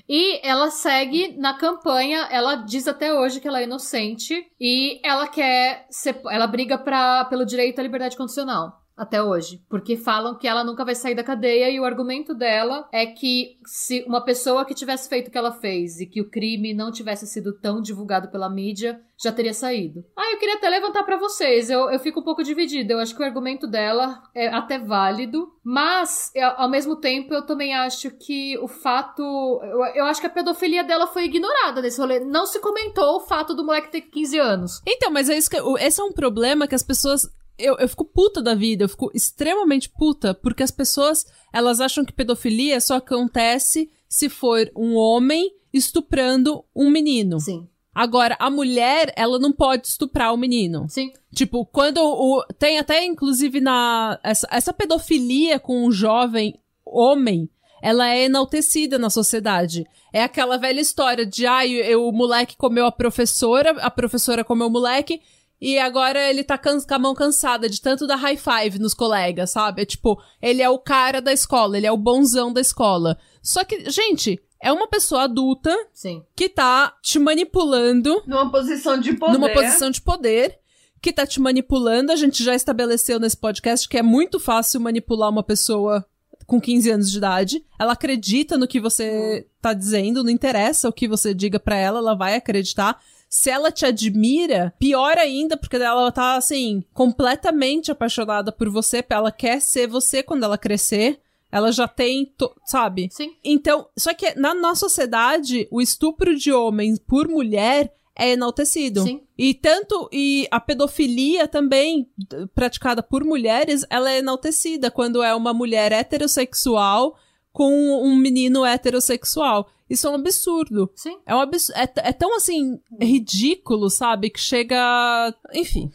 [0.08, 5.28] E ela segue na campanha, ela diz até hoje que ela é inocente e ela
[5.28, 8.81] quer ser, ela briga pra, pelo direito à liberdade condicional.
[9.02, 9.60] Até hoje.
[9.68, 13.58] Porque falam que ela nunca vai sair da cadeia e o argumento dela é que
[13.66, 16.92] se uma pessoa que tivesse feito o que ela fez e que o crime não
[16.92, 20.04] tivesse sido tão divulgado pela mídia, já teria saído.
[20.16, 21.70] Ah, eu queria até levantar pra vocês.
[21.70, 22.92] Eu, eu fico um pouco dividida.
[22.92, 27.74] Eu acho que o argumento dela é até válido, mas ao mesmo tempo eu também
[27.74, 29.22] acho que o fato.
[29.22, 32.20] Eu, eu acho que a pedofilia dela foi ignorada nesse rolê.
[32.20, 34.82] Não se comentou o fato do moleque ter 15 anos.
[34.86, 35.56] Então, mas é isso que.
[35.80, 37.22] Esse é um problema que as pessoas.
[37.62, 42.04] Eu, eu fico puta da vida, eu fico extremamente puta, porque as pessoas, elas acham
[42.04, 47.40] que pedofilia só acontece se for um homem estuprando um menino.
[47.40, 47.68] Sim.
[47.94, 50.86] Agora, a mulher, ela não pode estuprar o menino.
[50.88, 51.12] Sim.
[51.34, 52.42] Tipo, quando o.
[52.58, 54.18] Tem até, inclusive, na.
[54.22, 57.50] Essa, essa pedofilia com um jovem homem,
[57.82, 59.84] ela é enaltecida na sociedade.
[60.10, 64.68] É aquela velha história de, ai, eu- o moleque comeu a professora, a professora comeu
[64.68, 65.20] o moleque,
[65.64, 69.52] e agora ele tá com a mão cansada de tanto dar high five nos colegas,
[69.52, 69.82] sabe?
[69.82, 73.16] É tipo, ele é o cara da escola, ele é o bonzão da escola.
[73.40, 76.24] Só que, gente, é uma pessoa adulta Sim.
[76.34, 79.32] que tá te manipulando Numa posição de poder.
[79.34, 80.58] numa posição de poder
[81.00, 82.10] que tá te manipulando.
[82.10, 86.04] A gente já estabeleceu nesse podcast que é muito fácil manipular uma pessoa
[86.44, 87.64] com 15 anos de idade.
[87.78, 92.00] Ela acredita no que você tá dizendo, não interessa o que você diga pra ela,
[92.00, 93.00] ela vai acreditar.
[93.34, 99.32] Se ela te admira, pior ainda, porque ela tá, assim, completamente apaixonada por você, ela
[99.32, 101.18] quer ser você quando ela crescer.
[101.50, 102.30] Ela já tem,
[102.66, 103.08] sabe?
[103.10, 103.34] Sim.
[103.42, 109.02] Então, só que na nossa sociedade, o estupro de homem por mulher é enaltecido.
[109.02, 109.22] Sim.
[109.38, 112.10] E tanto e a pedofilia também
[112.54, 117.16] praticada por mulheres, ela é enaltecida quando é uma mulher heterossexual
[117.50, 117.72] com
[118.02, 119.70] um menino heterossexual.
[119.92, 120.90] Isso é um absurdo.
[120.96, 121.18] Sim.
[121.26, 125.90] É um é, é tão assim ridículo, sabe, que chega, enfim.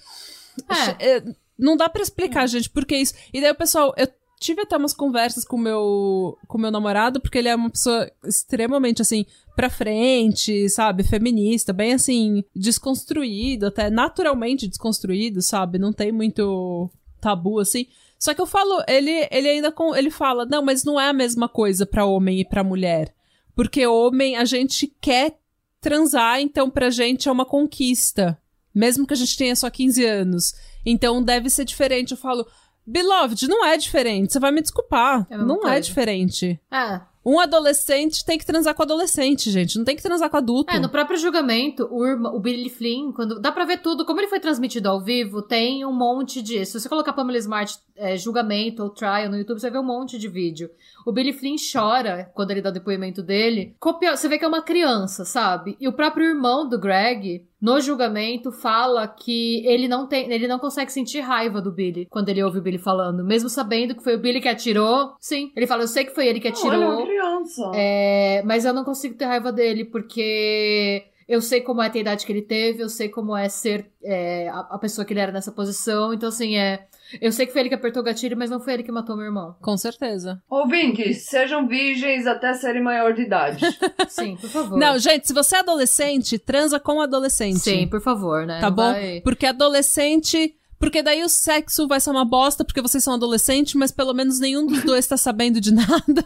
[1.00, 1.16] É.
[1.18, 1.24] É,
[1.58, 3.16] não dá pra explicar, gente, por que isso.
[3.34, 4.08] E daí o pessoal, eu
[4.40, 7.72] tive até umas conversas com o meu com o meu namorado, porque ele é uma
[7.72, 9.26] pessoa extremamente assim
[9.56, 15.80] pra frente, sabe, feminista, bem assim desconstruído, até naturalmente desconstruído, sabe?
[15.80, 16.88] Não tem muito
[17.20, 17.88] tabu assim.
[18.20, 21.14] Só que eu falo, ele ele ainda com ele fala: "Não, mas não é a
[21.14, 23.17] mesma coisa pra homem e pra mulher".
[23.58, 25.36] Porque homem a gente quer
[25.82, 28.40] transar, então pra gente é uma conquista.
[28.74, 30.54] Mesmo que a gente tenha só 15 anos.
[30.86, 32.12] Então deve ser diferente.
[32.12, 32.46] Eu falo,
[32.86, 34.32] Beloved, não é diferente.
[34.32, 35.26] Você vai me desculpar.
[35.28, 36.60] É não é diferente.
[36.72, 37.02] É.
[37.30, 39.78] Um adolescente tem que transar com adolescente, gente.
[39.78, 40.74] Não tem que transar com adulto.
[40.74, 43.38] É, no próprio julgamento, o, irmã- o Billy Flynn, quando.
[43.42, 44.06] Dá pra ver tudo.
[44.06, 46.66] Como ele foi transmitido ao vivo, tem um monte de.
[46.66, 50.18] Se você colocar Pamela Smart é, julgamento ou trial no YouTube, você ver um monte
[50.18, 50.70] de vídeo.
[51.06, 53.76] O Billy Flynn chora quando ele dá o depoimento dele.
[53.80, 54.16] Copia...
[54.16, 55.76] Você vê que é uma criança, sabe?
[55.80, 60.32] E o próprio irmão do Greg, no julgamento, fala que ele não tem.
[60.32, 63.24] Ele não consegue sentir raiva do Billy quando ele ouve o Billy falando.
[63.24, 65.16] Mesmo sabendo que foi o Billy que atirou.
[65.20, 65.52] Sim.
[65.56, 66.74] Ele fala, eu sei que foi ele que atirou.
[66.74, 67.72] ele é uma criança.
[67.74, 72.02] É, mas eu não consigo ter raiva dele, porque eu sei como é ter a
[72.02, 75.20] idade que ele teve, eu sei como é ser é, a, a pessoa que ele
[75.20, 76.14] era nessa posição.
[76.14, 76.88] Então, assim, é.
[77.22, 79.16] Eu sei que foi ele que apertou o gatilho, mas não foi ele que matou
[79.16, 79.56] meu irmão.
[79.62, 80.42] Com certeza.
[80.50, 83.66] Ouvintes, sejam virgens até serem maior de idade.
[84.10, 84.78] Sim, por favor.
[84.78, 87.60] Não, gente, se você é adolescente, transa com adolescente.
[87.60, 88.60] Sim, por favor, né?
[88.60, 88.92] Tá Não bom?
[88.92, 90.54] vai- Porque adolescente.
[90.80, 94.40] Porque daí o sexo vai ser uma bosta porque vocês são adolescentes, mas pelo menos
[94.40, 96.24] nenhum dos dois tá sabendo de nada.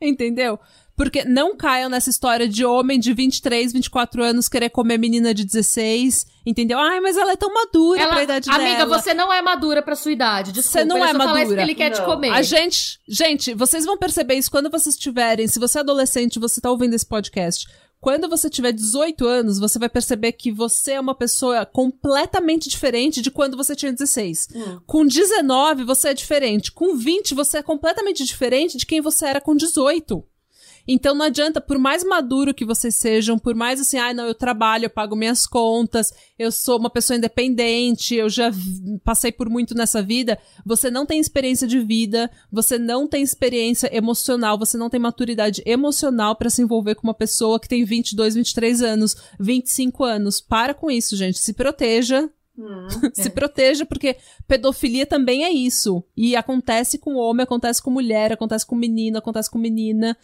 [0.00, 0.58] Entendeu?
[0.96, 5.44] Porque não caiam nessa história de homem de 23, 24 anos querer comer menina de
[5.44, 6.26] 16.
[6.46, 6.78] Entendeu?
[6.78, 8.98] Ai, mas ela é tão madura Ela- pra idade amiga, dela.
[9.02, 10.52] você não é madura pra sua idade.
[10.52, 11.48] Desculpa, Você não ele é só fala isso madura.
[11.56, 12.06] porque ele quer te Não.
[12.06, 12.30] comer.
[12.30, 16.60] A gente, gente, vocês vão perceber isso quando vocês tiverem, se você é adolescente, você
[16.60, 17.66] tá ouvindo esse podcast,
[18.00, 23.20] quando você tiver 18 anos, você vai perceber que você é uma pessoa completamente diferente
[23.20, 24.48] de quando você tinha 16.
[24.54, 24.78] Hum.
[24.86, 26.70] Com 19, você é diferente.
[26.70, 30.24] Com 20, você é completamente diferente de quem você era com 18.
[30.86, 34.34] Então não adianta, por mais maduro que vocês sejam, por mais assim, ai, não, eu
[34.34, 38.50] trabalho, eu pago minhas contas, eu sou uma pessoa independente, eu já
[39.04, 43.94] passei por muito nessa vida, você não tem experiência de vida, você não tem experiência
[43.94, 48.34] emocional, você não tem maturidade emocional pra se envolver com uma pessoa que tem 22,
[48.34, 50.40] 23 anos, 25 anos.
[50.40, 52.86] Para com isso, gente, se proteja, Hum.
[53.12, 54.16] se proteja, porque
[54.48, 56.02] pedofilia também é isso.
[56.16, 60.16] E acontece com homem, acontece com mulher, acontece com menino, acontece com menina.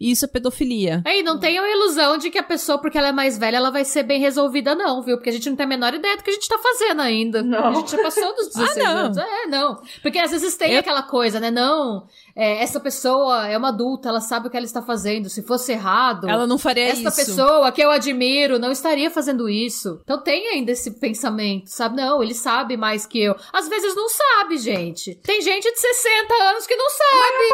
[0.00, 1.02] E isso é pedofilia.
[1.06, 3.70] Ei, não tenham a ilusão de que a pessoa, porque ela é mais velha, ela
[3.70, 5.16] vai ser bem resolvida, não, viu?
[5.18, 7.42] Porque a gente não tem a menor ideia do que a gente tá fazendo ainda.
[7.42, 7.66] Não.
[7.66, 9.00] A gente já passou dos 16 Ah, não.
[9.04, 9.16] anos.
[9.18, 9.82] É, não.
[10.02, 11.50] Porque às vezes tem Eu- aquela coisa, né?
[11.50, 15.28] Não, é, essa pessoa é uma adulta, ela sabe o que ela está fazendo.
[15.28, 17.16] Se fosse errado, Ela não faria essa isso.
[17.16, 20.00] pessoa que eu admiro não estaria fazendo isso.
[20.02, 21.96] Então tem ainda esse pensamento, sabe?
[21.96, 23.36] Não, ele sabe mais que eu.
[23.52, 25.14] Às vezes não sabe, gente.
[25.16, 27.44] Tem gente de 60 anos que não sabe.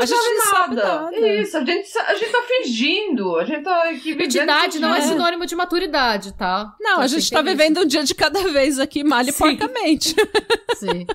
[0.00, 1.00] A gente não sabe nada.
[1.10, 1.16] nada.
[1.34, 3.36] Isso, a gente, a gente tá fingindo.
[3.36, 4.28] A gente tá aqui vivendo.
[4.28, 5.02] de idade não é É.
[5.02, 6.74] sinônimo de maturidade, tá?
[6.80, 7.50] Não, a Então, gente tem tá isso.
[7.56, 9.56] vivendo um dia de cada vez aqui, malha Sim.
[9.56, 10.14] porcamente.
[10.76, 11.06] Sim.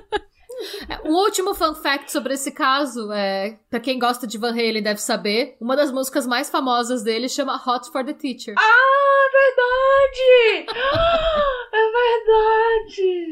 [0.90, 4.84] É, Um último fun fact sobre esse caso é, pra quem gosta de Van Halen
[4.84, 8.56] deve saber, uma das músicas mais famosas dele chama Hot for the Teacher.
[8.58, 10.68] Ah, é verdade!
[11.74, 13.29] é verdade!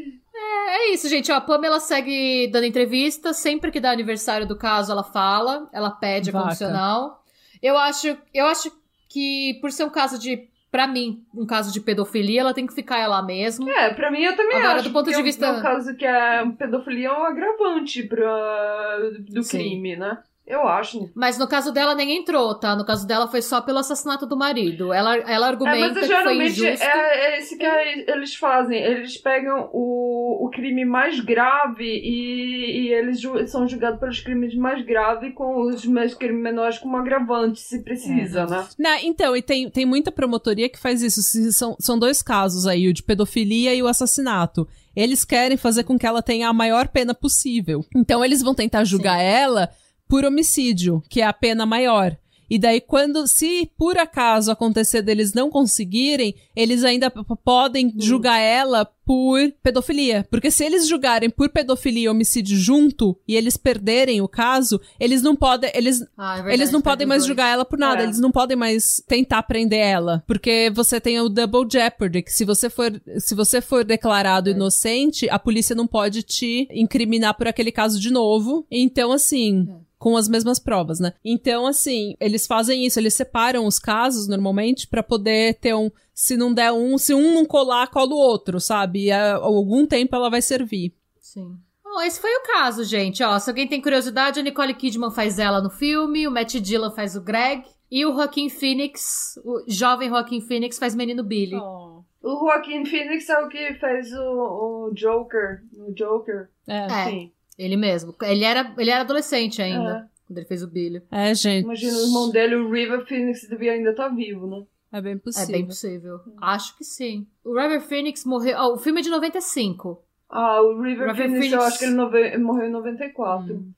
[0.88, 1.30] É isso, gente.
[1.30, 3.32] Ó, a Pamela segue dando entrevista.
[3.32, 5.68] Sempre que dá aniversário do caso, ela fala.
[5.72, 6.44] Ela pede a Vaca.
[6.46, 7.24] condicional.
[7.62, 8.70] Eu acho, eu acho
[9.08, 10.48] que, por ser um caso de.
[10.70, 13.66] Pra mim, um caso de pedofilia, ela tem que ficar lá mesmo.
[13.70, 14.88] É, pra mim eu também Agora, acho.
[14.88, 18.02] do ponto de é um- vista- É um caso que a pedofilia é um agravante
[18.02, 18.98] pra,
[19.30, 19.56] do Sim.
[19.58, 20.18] crime, né?
[20.48, 21.10] Eu acho.
[21.14, 22.74] Mas no caso dela nem entrou, tá?
[22.74, 24.94] No caso dela foi só pelo assassinato do marido.
[24.94, 26.84] Ela, ela É, argumenta mas que foi geralmente injusto.
[26.86, 28.78] é, é isso que é- eles fazem.
[28.82, 34.54] Eles pegam o, o crime mais grave e, e eles ju- são julgados pelos crimes
[34.54, 38.66] mais graves com os mais crimes menores como agravante, se precisa, né?
[38.78, 41.20] Na- então, e tem, tem muita promotoria que faz isso.
[41.52, 44.66] São, são dois casos aí, o de pedofilia e o assassinato.
[44.96, 47.84] Eles querem fazer com que ela tenha a maior pena possível.
[47.94, 49.68] Então, eles vão tentar julgar ela
[50.08, 52.16] por homicídio, que é a pena maior.
[52.50, 57.10] E daí, quando, se por acaso acontecer deles não conseguirem, eles ainda
[57.44, 60.26] podem julgar ela por pedofilia.
[60.30, 65.20] Porque se eles julgarem por pedofilia e homicídio junto, e eles perderem o caso, eles
[65.20, 67.26] não podem, eles, Ah, é verdade, eles não podem mais dois.
[67.28, 68.04] julgar ela por nada, É.
[68.04, 72.46] eles não podem mais tentar prender ela, porque você tem o double jeopardy, que se
[72.46, 74.52] você for, se você for declarado É.
[74.54, 78.66] inocente, a polícia não pode te incriminar por aquele caso de novo.
[78.70, 79.87] Então assim, É.
[79.98, 81.12] com as mesmas provas, né?
[81.24, 86.36] Então assim, eles fazem isso, eles separam os casos normalmente pra poder ter um se
[86.36, 89.04] não der um, se um não colar, cola o outro, sabe?
[89.04, 90.92] E a, algum tempo ela vai servir.
[91.20, 91.56] Sim.
[91.84, 93.22] Bom, esse foi o caso, gente.
[93.22, 96.90] Ó, se alguém tem curiosidade, a Nicole Kidman faz ela no filme, o Matt Dillon
[96.90, 101.56] faz o Greg, e o Joaquin Phoenix, o jovem Joaquin Phoenix, faz menino Billy.
[101.56, 105.62] O Joaquin Phoenix é o que fez o, o Joker.
[105.78, 106.50] O Joker.
[106.66, 106.78] É.
[106.78, 107.04] É.
[107.04, 107.32] Sim.
[107.58, 108.14] Ele mesmo.
[108.22, 110.04] Ele era, ele era adolescente ainda, É.
[110.26, 111.02] quando ele fez o Billy.
[111.10, 111.64] É, gente.
[111.64, 114.62] Imagina, o irmão dele, o River Phoenix, devia ainda estar vivo, né?
[114.92, 115.52] É bem É possível.
[115.52, 116.20] bem possível.
[116.40, 117.26] Acho que sim.
[117.44, 118.56] O River Phoenix morreu.
[118.58, 120.02] ó, o filme é de 95.
[120.30, 121.64] Ah, o River, River Phoenix, eu Phoenix.
[121.66, 123.54] acho que ele nove- morreu em 94.
[123.54, 123.72] Hum.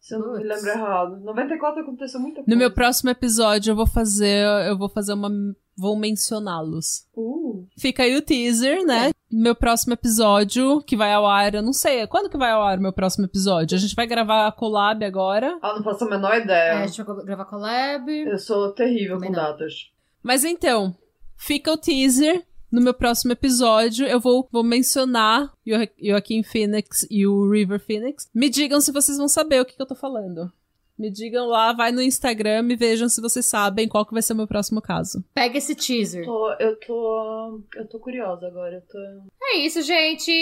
[0.00, 1.20] Se eu não me lembro errado.
[1.20, 2.50] 94 aconteceu muita coisa.
[2.50, 5.28] No meu próximo episódio eu vou fazer, eu vou fazer uma
[5.76, 7.06] vou mencioná-los.
[7.14, 7.47] Uh,
[7.78, 9.10] Fica aí o teaser, né?
[9.30, 12.78] Meu próximo episódio, que vai ao ar, eu não sei, quando que vai ao ar
[12.78, 13.76] o meu próximo episódio?
[13.76, 15.58] A gente vai gravar a collab agora.
[15.62, 16.78] ah, não faço a menor É, ideia.
[16.82, 18.10] a gente vai gravar collab.
[18.10, 19.42] Eu sou terrível Também com não.
[19.44, 19.90] datas.
[20.22, 20.94] Mas então,
[21.36, 22.44] fica o teaser.
[22.70, 27.80] No meu próximo episódio, eu vou, vou mencionar o Jo- Joaquim Phoenix e o River
[27.80, 28.28] Phoenix.
[28.34, 30.52] Me digam se vocês vão saber o que, que eu tô falando.
[30.98, 34.32] Me digam lá, vai no Instagram e vejam se vocês sabem qual que vai ser
[34.32, 35.24] o meu próximo caso.
[35.32, 36.24] Pega esse teaser.
[36.24, 37.60] Tô- eu tô.
[37.76, 38.74] Eu tô curiosa agora.
[38.74, 38.98] Eu tô...
[39.42, 40.32] É isso, gente.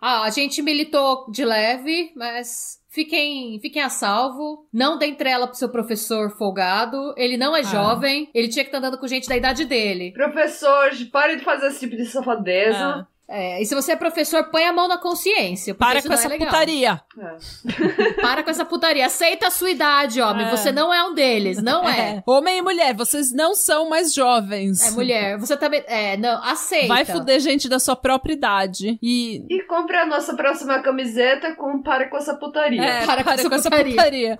[0.00, 4.68] Ah, a gente militou de leve, mas fiquem, fiquem a salvo.
[4.72, 7.14] Não deem trela pro seu professor folgado.
[7.16, 8.28] Ele não é jovem.
[8.34, 10.12] Ele tinha que estar andando com gente da idade dele.
[10.12, 12.78] Professores, parem de fazer esse tipo de safadeza.
[12.78, 15.74] Ah, É, e se você é professor, põe a mão na consciência.
[15.74, 17.00] para com não essa é putaria.
[17.18, 18.12] É.
[18.22, 19.06] Para com essa putaria.
[19.06, 20.46] Aceita a sua idade, homem.
[20.46, 20.50] É.
[20.50, 21.60] Você não é um deles.
[21.60, 22.22] Não é.
[22.26, 24.86] Homem e mulher, vocês não são mais jovens.
[24.86, 25.38] É mulher.
[25.38, 25.82] Você também.
[25.86, 26.86] É, não, aceita.
[26.88, 28.98] Vai fuder gente da sua própria idade.
[29.02, 29.44] E.
[29.50, 32.82] E compre a nossa próxima camiseta com Pare com essa putaria.
[32.82, 33.94] É, Para para, com essa com essa putaria.
[33.94, 34.38] putaria.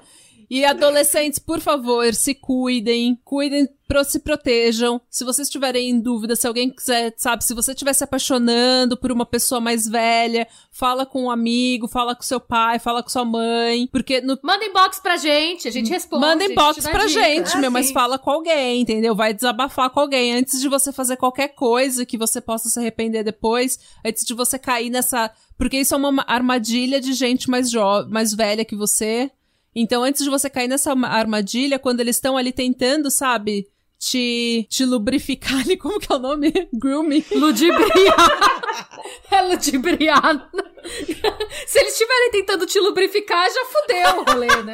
[0.48, 3.18] E adolescentes, por favor, se cuidem.
[3.24, 5.00] Cuidem, pro, se protejam.
[5.10, 9.10] Se vocês tiverem em dúvida, se alguém quiser, sabe, se você estiver se apaixonando por
[9.10, 13.24] uma pessoa mais velha, fala com um amigo, fala com seu pai, fala com sua
[13.24, 13.88] mãe.
[13.90, 16.20] Porque no Manda inbox pra gente, a gente responde.
[16.24, 17.20] Manda gente inbox pra dica.
[17.20, 17.92] gente, Ah, meu, mas sim.
[17.92, 19.14] fala com alguém, entendeu?
[19.14, 20.34] Vai desabafar com alguém.
[20.34, 24.58] Antes de você fazer qualquer coisa que você possa se arrepender depois, antes de você
[24.58, 25.30] cair nessa.
[25.58, 27.80] Porque isso é uma armadilha de gente mais, jo...
[28.10, 29.30] mais velha que você.
[29.78, 33.68] Então, antes de você cair nessa ma- armadilha, quando eles estão ali tentando, sabe?
[33.98, 36.50] Te, te lubrificar ali, como que é o nome?
[36.72, 37.24] Grooming.
[37.32, 38.70] Ludibriar.
[39.30, 40.50] é ludibriar.
[41.66, 44.72] Se eles estiverem tentando te lubrificar, já fudeu o rolê, né?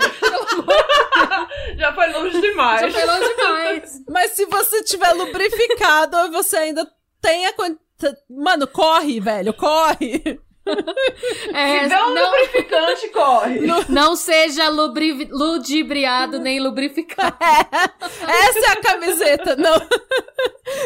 [1.76, 2.80] Já foi longe demais.
[2.80, 4.03] já foi longe demais.
[4.09, 6.86] Mas se você tiver lubrificado, você ainda
[7.20, 7.53] tem a.
[8.28, 10.38] Mano, corre, velho, corre.
[11.55, 13.61] É, Se der um não, lubrificante, corre.
[13.89, 17.37] não seja lubri- ludibriado nem lubrificado.
[18.21, 19.57] Essa é a camiseta.
[19.57, 19.75] Não,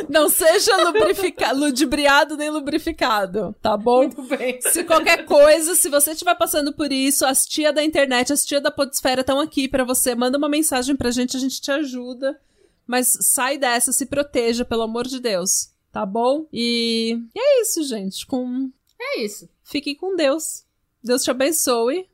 [0.09, 3.99] não seja lubrifica, ludibriado nem lubrificado, tá bom?
[3.99, 4.59] Muito bem.
[4.63, 8.61] Se qualquer coisa, se você estiver passando por isso, as tia da internet, as tia
[8.61, 10.15] da podesfera estão aqui pra você.
[10.15, 12.39] Manda uma mensagem pra gente, a gente te ajuda.
[12.87, 15.71] Mas sai dessa, se proteja, pelo amor de Deus.
[15.93, 16.47] Tá bom?
[16.53, 18.25] E, e é isso, gente.
[18.27, 18.71] Com...
[19.01, 19.49] É isso.
[19.67, 20.65] Fiquem com Deus.
[21.03, 22.09] Deus te abençoe.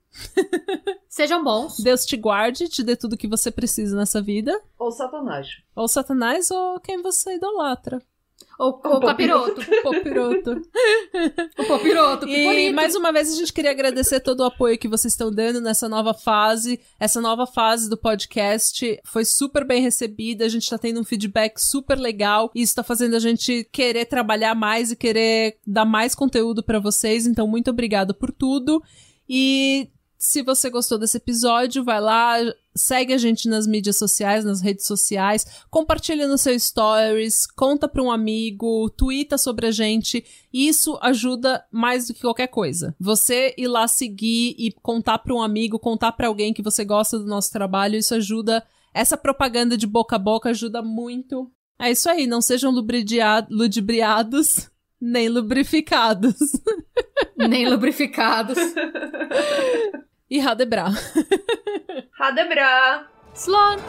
[1.06, 1.78] Sejam bons.
[1.80, 4.58] Deus te guarde, te dê tudo que você precisa nessa vida.
[4.78, 5.48] Ou Satanás.
[5.76, 8.02] Ou Satanás ou quem você idolatra.
[8.58, 9.60] Ou o capiroto.
[9.60, 10.62] O Popiroto.
[11.58, 12.28] O popiroto.
[12.28, 15.60] E mais uma vez a gente queria agradecer todo o apoio que vocês estão dando
[15.60, 16.80] nessa nova fase.
[16.98, 20.44] Essa nova fase do podcast foi super bem recebida.
[20.44, 22.50] A gente tá tendo um feedback super legal.
[22.54, 26.78] E isso tá fazendo a gente querer trabalhar mais e querer dar mais conteúdo pra
[26.78, 27.26] vocês.
[27.26, 28.82] Então, muito obrigada por tudo.
[29.28, 29.88] E
[30.22, 32.36] se você gostou desse episódio, vai lá,
[32.76, 38.00] segue a gente nas mídias sociais, nas redes sociais, compartilha no seu stories, conta para
[38.00, 40.24] um amigo, twitta sobre a gente.
[40.52, 42.94] Isso ajuda mais do que qualquer coisa.
[43.00, 47.18] Você ir lá seguir e contar para um amigo, contar para alguém que você gosta
[47.18, 48.64] do nosso trabalho, isso ajuda.
[48.94, 51.50] Essa propaganda de boca a boca ajuda muito.
[51.80, 54.70] É isso aí, não sejam ludibriados
[55.00, 56.36] nem lubrificados.
[57.36, 58.56] nem lubrificados.
[60.46, 60.94] Ha det bra.
[62.18, 63.04] ha det bra.
[63.34, 63.80] Så long!